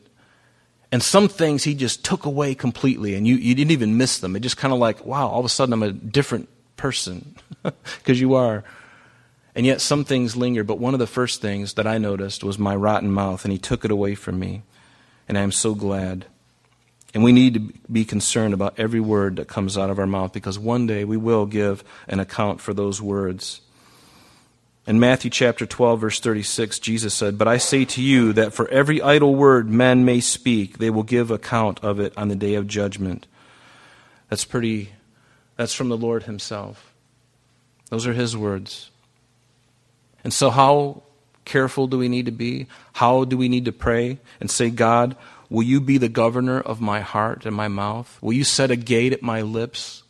And 0.91 1.04
some 1.04 1.28
things 1.28 1.63
He 1.63 1.75
just 1.75 2.06
took 2.06 2.25
away 2.25 2.56
completely, 2.56 3.15
and 3.15 3.28
you, 3.28 3.36
you 3.36 3.54
didn't 3.54 3.71
even 3.71 3.97
miss 3.97 4.19
them. 4.19 4.36
It 4.36 4.39
just 4.39 4.58
kind 4.58 4.73
of 4.73 4.80
like, 4.80 5.06
wow, 5.06 5.28
all 5.28 5.39
of 5.39 5.45
a 5.45 5.49
sudden 5.49 5.73
I'm 5.73 5.84
a 5.84 5.91
different 5.91 6.49
person, 6.78 7.36
because 7.63 8.19
you 8.19 8.36
are. 8.36 8.63
And 9.59 9.65
yet 9.65 9.81
some 9.81 10.05
things 10.05 10.37
linger, 10.37 10.63
but 10.63 10.79
one 10.79 10.93
of 10.93 11.01
the 11.01 11.05
first 11.05 11.41
things 11.41 11.73
that 11.73 11.85
I 11.85 11.97
noticed 11.97 12.45
was 12.45 12.57
my 12.57 12.73
rotten 12.73 13.11
mouth, 13.11 13.43
and 13.43 13.51
he 13.51 13.57
took 13.57 13.83
it 13.83 13.91
away 13.91 14.15
from 14.15 14.39
me. 14.39 14.61
And 15.27 15.37
I 15.37 15.41
am 15.41 15.51
so 15.51 15.75
glad. 15.75 16.27
And 17.13 17.25
we 17.25 17.33
need 17.33 17.55
to 17.55 17.73
be 17.91 18.05
concerned 18.05 18.53
about 18.53 18.79
every 18.79 19.01
word 19.01 19.35
that 19.35 19.49
comes 19.49 19.77
out 19.77 19.89
of 19.89 19.99
our 19.99 20.07
mouth 20.07 20.31
because 20.31 20.57
one 20.57 20.87
day 20.87 21.03
we 21.03 21.17
will 21.17 21.45
give 21.45 21.83
an 22.07 22.21
account 22.21 22.61
for 22.61 22.73
those 22.73 23.01
words. 23.01 23.59
In 24.87 24.97
Matthew 24.97 25.29
chapter 25.29 25.65
12, 25.65 25.99
verse 25.99 26.19
36, 26.21 26.79
Jesus 26.79 27.13
said, 27.13 27.37
But 27.37 27.49
I 27.49 27.57
say 27.57 27.83
to 27.83 28.01
you 28.01 28.31
that 28.31 28.53
for 28.53 28.65
every 28.69 29.01
idle 29.01 29.35
word 29.35 29.69
men 29.69 30.05
may 30.05 30.21
speak, 30.21 30.77
they 30.77 30.89
will 30.89 31.03
give 31.03 31.31
account 31.31 31.81
of 31.83 31.99
it 31.99 32.17
on 32.17 32.29
the 32.29 32.35
day 32.37 32.53
of 32.53 32.65
judgment. 32.65 33.27
That's 34.29 34.45
pretty, 34.45 34.93
that's 35.57 35.73
from 35.73 35.89
the 35.89 35.97
Lord 35.97 36.23
Himself. 36.23 36.93
Those 37.89 38.07
are 38.07 38.13
His 38.13 38.37
words. 38.37 38.89
And 40.23 40.34
so, 40.34 40.49
how 40.49 41.03
careful 41.45 41.88
do 41.88 41.97
we 41.97 42.08
need 42.08 42.25
to 42.25 42.32
be? 42.32 42.67
How 42.93 43.25
do 43.25 43.38
we 43.38 43.49
need 43.49 43.65
to 43.65 43.71
pray 43.71 44.19
and 44.39 44.49
say, 44.49 44.69
God, 44.69 45.15
will 45.49 45.63
you 45.63 45.82
be 45.82 45.97
the 45.97 46.10
governor 46.10 46.62
of 46.62 46.79
my 46.79 47.01
heart 47.01 47.45
and 47.45 47.55
my 47.55 47.67
mouth? 47.67 48.17
Will 48.21 48.34
you 48.34 48.43
set 48.43 48.71
a 48.71 48.75
gate 48.75 49.13
at 49.13 49.21
my 49.21 49.41
lips? 49.41 50.03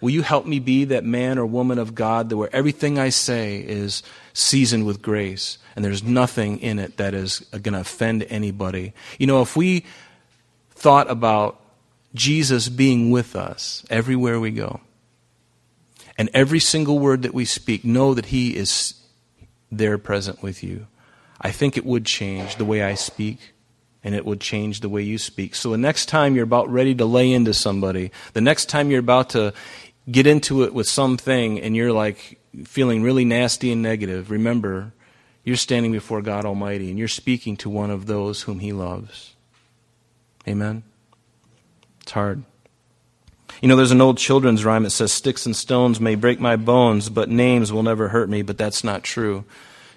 Will 0.00 0.10
you 0.10 0.22
help 0.22 0.44
me 0.44 0.58
be 0.58 0.84
that 0.86 1.04
man 1.04 1.38
or 1.38 1.46
woman 1.46 1.78
of 1.78 1.94
God 1.94 2.28
that 2.28 2.36
where 2.36 2.54
everything 2.54 2.98
I 2.98 3.08
say 3.08 3.58
is 3.60 4.02
seasoned 4.32 4.84
with 4.84 5.00
grace 5.00 5.58
and 5.76 5.84
there's 5.84 6.02
nothing 6.02 6.58
in 6.58 6.78
it 6.78 6.96
that 6.98 7.14
is 7.14 7.40
going 7.52 7.72
to 7.72 7.80
offend 7.80 8.24
anybody? 8.24 8.92
You 9.18 9.26
know, 9.26 9.40
if 9.40 9.56
we 9.56 9.84
thought 10.72 11.10
about 11.10 11.60
Jesus 12.14 12.68
being 12.68 13.10
with 13.10 13.34
us 13.34 13.84
everywhere 13.88 14.38
we 14.38 14.50
go, 14.50 14.80
and 16.16 16.30
every 16.32 16.60
single 16.60 16.98
word 16.98 17.22
that 17.22 17.34
we 17.34 17.44
speak, 17.44 17.84
know 17.84 18.14
that 18.14 18.26
He 18.26 18.56
is 18.56 18.94
there 19.70 19.98
present 19.98 20.42
with 20.42 20.62
you. 20.62 20.86
I 21.40 21.50
think 21.50 21.76
it 21.76 21.84
would 21.84 22.06
change 22.06 22.56
the 22.56 22.64
way 22.64 22.82
I 22.82 22.94
speak, 22.94 23.52
and 24.02 24.14
it 24.14 24.24
would 24.24 24.40
change 24.40 24.80
the 24.80 24.88
way 24.88 25.02
you 25.02 25.18
speak. 25.18 25.54
So 25.54 25.70
the 25.70 25.78
next 25.78 26.06
time 26.06 26.34
you're 26.34 26.44
about 26.44 26.70
ready 26.70 26.94
to 26.94 27.04
lay 27.04 27.32
into 27.32 27.54
somebody, 27.54 28.12
the 28.32 28.40
next 28.40 28.66
time 28.66 28.90
you're 28.90 29.00
about 29.00 29.30
to 29.30 29.52
get 30.10 30.26
into 30.26 30.62
it 30.62 30.74
with 30.74 30.88
something 30.88 31.60
and 31.60 31.74
you're 31.74 31.92
like 31.92 32.38
feeling 32.64 33.02
really 33.02 33.24
nasty 33.24 33.72
and 33.72 33.82
negative, 33.82 34.30
remember, 34.30 34.92
you're 35.42 35.56
standing 35.56 35.92
before 35.92 36.22
God 36.22 36.44
Almighty 36.44 36.90
and 36.90 36.98
you're 36.98 37.08
speaking 37.08 37.56
to 37.58 37.70
one 37.70 37.90
of 37.90 38.06
those 38.06 38.42
whom 38.42 38.60
He 38.60 38.72
loves. 38.72 39.34
Amen? 40.46 40.82
It's 42.02 42.12
hard. 42.12 42.44
You 43.60 43.68
know, 43.68 43.76
there's 43.76 43.90
an 43.90 44.00
old 44.00 44.18
children's 44.18 44.64
rhyme 44.64 44.82
that 44.82 44.90
says, 44.90 45.12
Sticks 45.12 45.46
and 45.46 45.54
stones 45.54 46.00
may 46.00 46.14
break 46.14 46.40
my 46.40 46.56
bones, 46.56 47.08
but 47.08 47.28
names 47.28 47.72
will 47.72 47.82
never 47.82 48.08
hurt 48.08 48.28
me, 48.28 48.42
but 48.42 48.58
that's 48.58 48.84
not 48.84 49.02
true. 49.02 49.44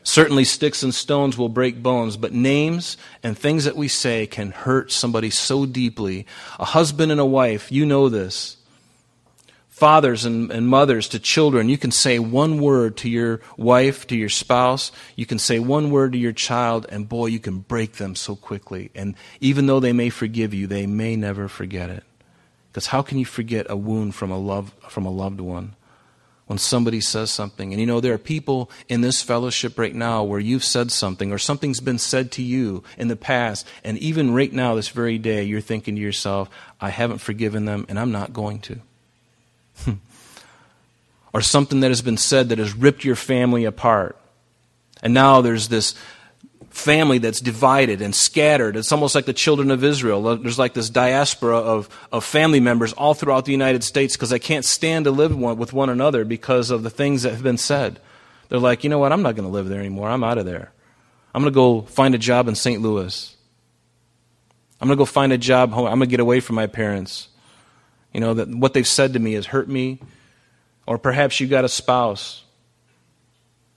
Certainly, 0.08 0.46
sticks 0.46 0.84
and 0.84 0.96
stones 0.96 1.38
will 1.38 1.50
break 1.50 1.84
bones, 1.84 2.16
but 2.16 2.32
names 2.32 2.96
and 3.24 3.38
things 3.38 3.66
that 3.66 3.76
we 3.76 3.90
say 3.90 4.26
can 4.26 4.52
hurt 4.52 4.90
somebody 4.90 5.30
so 5.30 5.66
deeply. 5.66 6.26
A 6.60 6.64
husband 6.64 7.12
and 7.12 7.20
a 7.20 7.26
wife, 7.26 7.74
you 7.74 7.86
know 7.86 8.08
this. 8.08 8.56
Fathers 9.68 10.24
and, 10.24 10.50
and 10.50 10.66
mothers 10.66 11.10
to 11.10 11.20
children, 11.20 11.68
you 11.68 11.78
can 11.78 11.92
say 11.92 12.20
one 12.20 12.62
word 12.62 12.96
to 12.98 13.10
your 13.10 13.42
wife, 13.58 14.08
to 14.08 14.16
your 14.16 14.30
spouse, 14.30 14.94
you 15.18 15.26
can 15.26 15.40
say 15.40 15.60
one 15.60 15.92
word 15.92 16.14
to 16.14 16.18
your 16.18 16.32
child, 16.32 16.86
and 16.88 17.10
boy, 17.10 17.26
you 17.26 17.40
can 17.40 17.60
break 17.60 17.98
them 17.98 18.16
so 18.16 18.34
quickly. 18.34 18.90
And 18.96 19.14
even 19.42 19.66
though 19.66 19.82
they 19.82 19.92
may 19.92 20.10
forgive 20.10 20.54
you, 20.54 20.68
they 20.68 20.88
may 20.88 21.18
never 21.18 21.50
forget 21.50 21.90
it. 21.90 22.06
Because 22.78 22.86
how 22.86 23.02
can 23.02 23.18
you 23.18 23.26
forget 23.26 23.66
a 23.72 23.76
wound 23.76 24.14
from 24.14 24.30
a, 24.30 24.38
love, 24.38 24.72
from 24.88 25.08
a 25.08 25.10
loved 25.10 25.42
one? 25.42 25.76
When 26.46 26.60
somebody 26.60 27.02
says 27.02 27.32
something. 27.32 27.74
And 27.74 27.80
you 27.80 27.88
know, 27.88 28.00
there 28.00 28.14
are 28.14 28.20
people 28.20 28.70
in 28.88 29.02
this 29.02 29.24
fellowship 29.24 29.80
right 29.80 29.96
now 29.96 30.24
where 30.24 30.40
you've 30.40 30.64
said 30.64 30.92
something 30.92 31.32
or 31.32 31.40
something's 31.40 31.80
been 31.80 31.98
said 31.98 32.32
to 32.34 32.44
you 32.44 32.84
in 32.96 33.08
the 33.08 33.16
past. 33.16 33.66
And 33.84 33.98
even 33.98 34.32
right 34.32 34.54
now, 34.54 34.76
this 34.76 34.90
very 34.90 35.18
day, 35.18 35.44
you're 35.44 35.60
thinking 35.60 35.96
to 35.96 36.02
yourself, 36.02 36.52
I 36.80 36.92
haven't 36.92 37.18
forgiven 37.18 37.66
them 37.66 37.88
and 37.90 38.00
I'm 38.00 38.12
not 38.12 38.32
going 38.32 38.60
to. 38.60 38.80
or 41.34 41.42
something 41.42 41.80
that 41.80 41.90
has 41.90 42.04
been 42.04 42.16
said 42.16 42.50
that 42.50 42.60
has 42.60 42.76
ripped 42.76 43.04
your 43.04 43.16
family 43.16 43.66
apart. 43.66 44.20
And 45.02 45.16
now 45.16 45.42
there's 45.42 45.70
this 45.70 45.96
family 46.78 47.18
that's 47.18 47.42
divided 47.42 48.02
and 48.02 48.16
scattered. 48.16 48.78
It's 48.78 48.92
almost 48.92 49.16
like 49.16 49.26
the 49.26 49.34
children 49.34 49.72
of 49.72 49.84
Israel. 49.84 50.38
There's 50.38 50.60
like 50.60 50.74
this 50.74 50.90
diaspora 50.90 51.58
of, 51.58 51.90
of 52.12 52.24
family 52.24 52.60
members 52.60 52.94
all 52.94 53.14
throughout 53.14 53.46
the 53.46 53.52
United 53.52 53.84
States 53.84 54.16
because 54.16 54.30
they 54.30 54.40
can't 54.40 54.64
stand 54.64 55.06
to 55.06 55.12
live 55.12 55.36
one, 55.36 55.58
with 55.58 55.74
one 55.74 55.90
another 55.90 56.24
because 56.24 56.70
of 56.70 56.84
the 56.84 56.90
things 56.90 57.24
that 57.24 57.32
have 57.32 57.44
been 57.44 57.58
said. 57.58 58.00
They're 58.50 58.60
like, 58.60 58.84
you 58.84 58.90
know 58.90 59.00
what? 59.00 59.12
I'm 59.12 59.24
not 59.24 59.36
going 59.36 59.48
to 59.48 59.52
live 59.52 59.68
there 59.68 59.80
anymore. 59.80 60.10
I'm 60.10 60.24
out 60.24 60.38
of 60.38 60.46
there. 60.46 60.72
I'm 61.34 61.42
going 61.42 61.52
to 61.52 61.56
go 61.56 61.82
find 61.82 62.16
a 62.16 62.20
job 62.20 62.48
in 62.48 62.56
St. 62.56 62.82
Louis. 62.82 63.36
I'm 64.80 64.88
going 64.88 64.98
to 64.98 65.02
go 65.02 65.06
find 65.06 65.34
a 65.34 65.38
job 65.38 65.72
home. 65.72 65.88
I'm 65.88 66.00
going 66.00 66.10
to 66.10 66.12
get 66.12 66.20
away 66.20 66.40
from 66.40 66.56
my 66.56 66.68
parents. 66.68 67.28
You 68.14 68.22
know, 68.22 68.36
that 68.36 68.50
what 68.50 68.74
they've 68.74 68.88
said 68.88 69.14
to 69.14 69.20
me 69.20 69.34
has 69.34 69.48
hurt 69.48 69.68
me. 69.68 70.00
Or 70.86 70.98
perhaps 70.98 71.40
you 71.40 71.48
got 71.48 71.66
a 71.66 71.70
spouse 71.70 72.44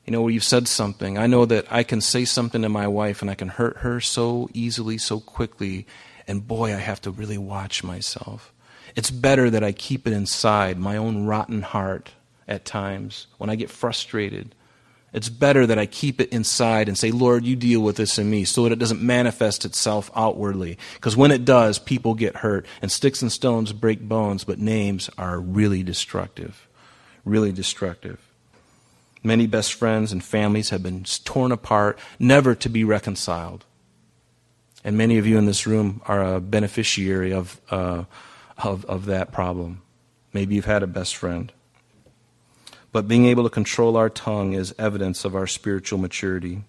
you 0.04 0.12
know, 0.12 0.28
you've 0.28 0.44
said 0.44 0.66
something. 0.66 1.18
I 1.18 1.26
know 1.26 1.44
that 1.44 1.66
I 1.70 1.82
can 1.82 2.00
say 2.00 2.24
something 2.24 2.62
to 2.62 2.68
my 2.68 2.86
wife 2.86 3.22
and 3.22 3.30
I 3.30 3.34
can 3.34 3.48
hurt 3.48 3.78
her 3.78 4.00
so 4.00 4.48
easily, 4.52 4.98
so 4.98 5.20
quickly. 5.20 5.86
And 6.26 6.46
boy, 6.46 6.74
I 6.74 6.78
have 6.78 7.00
to 7.02 7.10
really 7.10 7.38
watch 7.38 7.84
myself. 7.84 8.52
It's 8.96 9.10
better 9.10 9.50
that 9.50 9.62
I 9.62 9.72
keep 9.72 10.06
it 10.06 10.12
inside, 10.12 10.78
my 10.78 10.96
own 10.96 11.26
rotten 11.26 11.62
heart 11.62 12.12
at 12.48 12.64
times, 12.64 13.26
when 13.38 13.50
I 13.50 13.54
get 13.54 13.70
frustrated. 13.70 14.54
It's 15.12 15.28
better 15.28 15.66
that 15.66 15.78
I 15.78 15.86
keep 15.86 16.20
it 16.20 16.30
inside 16.30 16.88
and 16.88 16.96
say, 16.96 17.10
Lord, 17.10 17.44
you 17.44 17.56
deal 17.56 17.80
with 17.80 17.96
this 17.96 18.18
in 18.18 18.30
me 18.30 18.44
so 18.44 18.62
that 18.64 18.72
it 18.72 18.78
doesn't 18.78 19.02
manifest 19.02 19.64
itself 19.64 20.10
outwardly. 20.14 20.78
Because 20.94 21.16
when 21.16 21.32
it 21.32 21.44
does, 21.44 21.78
people 21.78 22.14
get 22.14 22.36
hurt. 22.36 22.66
And 22.80 22.92
sticks 22.92 23.22
and 23.22 23.30
stones 23.30 23.72
break 23.72 24.00
bones, 24.00 24.44
but 24.44 24.58
names 24.58 25.10
are 25.18 25.40
really 25.40 25.82
destructive. 25.82 26.68
Really 27.24 27.50
destructive. 27.50 28.29
Many 29.22 29.46
best 29.46 29.74
friends 29.74 30.12
and 30.12 30.24
families 30.24 30.70
have 30.70 30.82
been 30.82 31.04
torn 31.24 31.52
apart, 31.52 31.98
never 32.18 32.54
to 32.54 32.68
be 32.68 32.84
reconciled. 32.84 33.64
And 34.82 34.96
many 34.96 35.18
of 35.18 35.26
you 35.26 35.36
in 35.36 35.44
this 35.44 35.66
room 35.66 36.00
are 36.06 36.36
a 36.36 36.40
beneficiary 36.40 37.32
of, 37.32 37.60
uh, 37.70 38.04
of, 38.56 38.84
of 38.86 39.06
that 39.06 39.30
problem. 39.30 39.82
Maybe 40.32 40.54
you've 40.54 40.64
had 40.64 40.82
a 40.82 40.86
best 40.86 41.16
friend. 41.16 41.52
But 42.92 43.06
being 43.06 43.26
able 43.26 43.44
to 43.44 43.50
control 43.50 43.96
our 43.96 44.08
tongue 44.08 44.54
is 44.54 44.74
evidence 44.78 45.24
of 45.24 45.34
our 45.34 45.46
spiritual 45.46 45.98
maturity. 45.98 46.62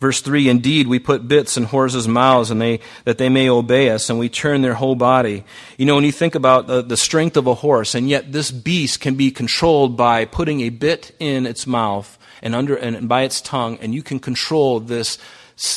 Verse 0.00 0.20
3 0.20 0.48
Indeed, 0.48 0.86
we 0.86 0.98
put 0.98 1.26
bits 1.26 1.56
in 1.56 1.64
horses' 1.64 2.06
mouths 2.06 2.50
and 2.50 2.60
they, 2.60 2.80
that 3.04 3.18
they 3.18 3.28
may 3.28 3.48
obey 3.48 3.90
us, 3.90 4.08
and 4.10 4.18
we 4.18 4.28
turn 4.28 4.62
their 4.62 4.74
whole 4.74 4.94
body. 4.94 5.44
You 5.76 5.86
know, 5.86 5.96
when 5.96 6.04
you 6.04 6.12
think 6.12 6.34
about 6.34 6.66
the, 6.66 6.82
the 6.82 6.96
strength 6.96 7.36
of 7.36 7.46
a 7.46 7.54
horse, 7.54 7.94
and 7.94 8.08
yet 8.08 8.32
this 8.32 8.50
beast 8.50 9.00
can 9.00 9.16
be 9.16 9.30
controlled 9.30 9.96
by 9.96 10.24
putting 10.24 10.60
a 10.60 10.70
bit 10.70 11.14
in 11.18 11.46
its 11.46 11.66
mouth 11.66 12.18
and, 12.42 12.54
under, 12.54 12.76
and 12.76 13.08
by 13.08 13.22
its 13.22 13.40
tongue, 13.40 13.78
and 13.80 13.94
you 13.94 14.02
can 14.02 14.20
control 14.20 14.78
this, 14.78 15.18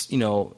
you 0.10 0.18
know, 0.18 0.56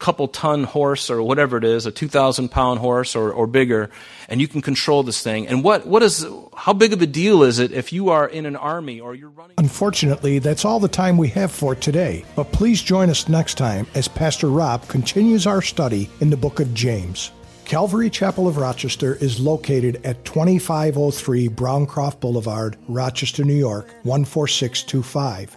couple 0.00 0.26
ton 0.26 0.64
horse 0.64 1.10
or 1.10 1.22
whatever 1.22 1.58
it 1.58 1.64
is, 1.64 1.86
a 1.86 1.92
2,000 1.92 2.48
pound 2.48 2.80
horse 2.80 3.14
or, 3.14 3.30
or 3.32 3.46
bigger, 3.46 3.90
and 4.28 4.40
you 4.40 4.48
can 4.48 4.62
control 4.62 5.02
this 5.02 5.22
thing. 5.22 5.46
And 5.46 5.62
what, 5.62 5.86
what 5.86 6.02
is, 6.02 6.26
how 6.56 6.72
big 6.72 6.92
of 6.92 7.02
a 7.02 7.06
deal 7.06 7.42
is 7.44 7.58
it 7.58 7.70
if 7.70 7.92
you 7.92 8.08
are 8.08 8.26
in 8.26 8.46
an 8.46 8.56
army 8.56 8.98
or 9.00 9.14
you're 9.14 9.28
running? 9.30 9.54
Unfortunately, 9.58 10.40
that's 10.40 10.64
all 10.64 10.80
the 10.80 10.88
time 10.88 11.16
we 11.16 11.28
have 11.28 11.52
for 11.52 11.74
today. 11.74 12.24
But 12.34 12.50
please 12.50 12.82
join 12.82 13.10
us 13.10 13.28
next 13.28 13.54
time 13.54 13.86
as 13.94 14.08
Pastor 14.08 14.48
Rob 14.48 14.88
continues 14.88 15.46
our 15.46 15.62
study 15.62 16.10
in 16.20 16.30
the 16.30 16.36
book 16.36 16.58
of 16.58 16.74
James. 16.74 17.30
Calvary 17.70 18.10
Chapel 18.10 18.48
of 18.48 18.56
Rochester 18.56 19.14
is 19.14 19.38
located 19.38 20.04
at 20.04 20.24
2503 20.24 21.48
Browncroft 21.50 22.18
Boulevard, 22.18 22.76
Rochester, 22.88 23.44
New 23.44 23.54
York, 23.54 23.86
14625. 24.02 25.56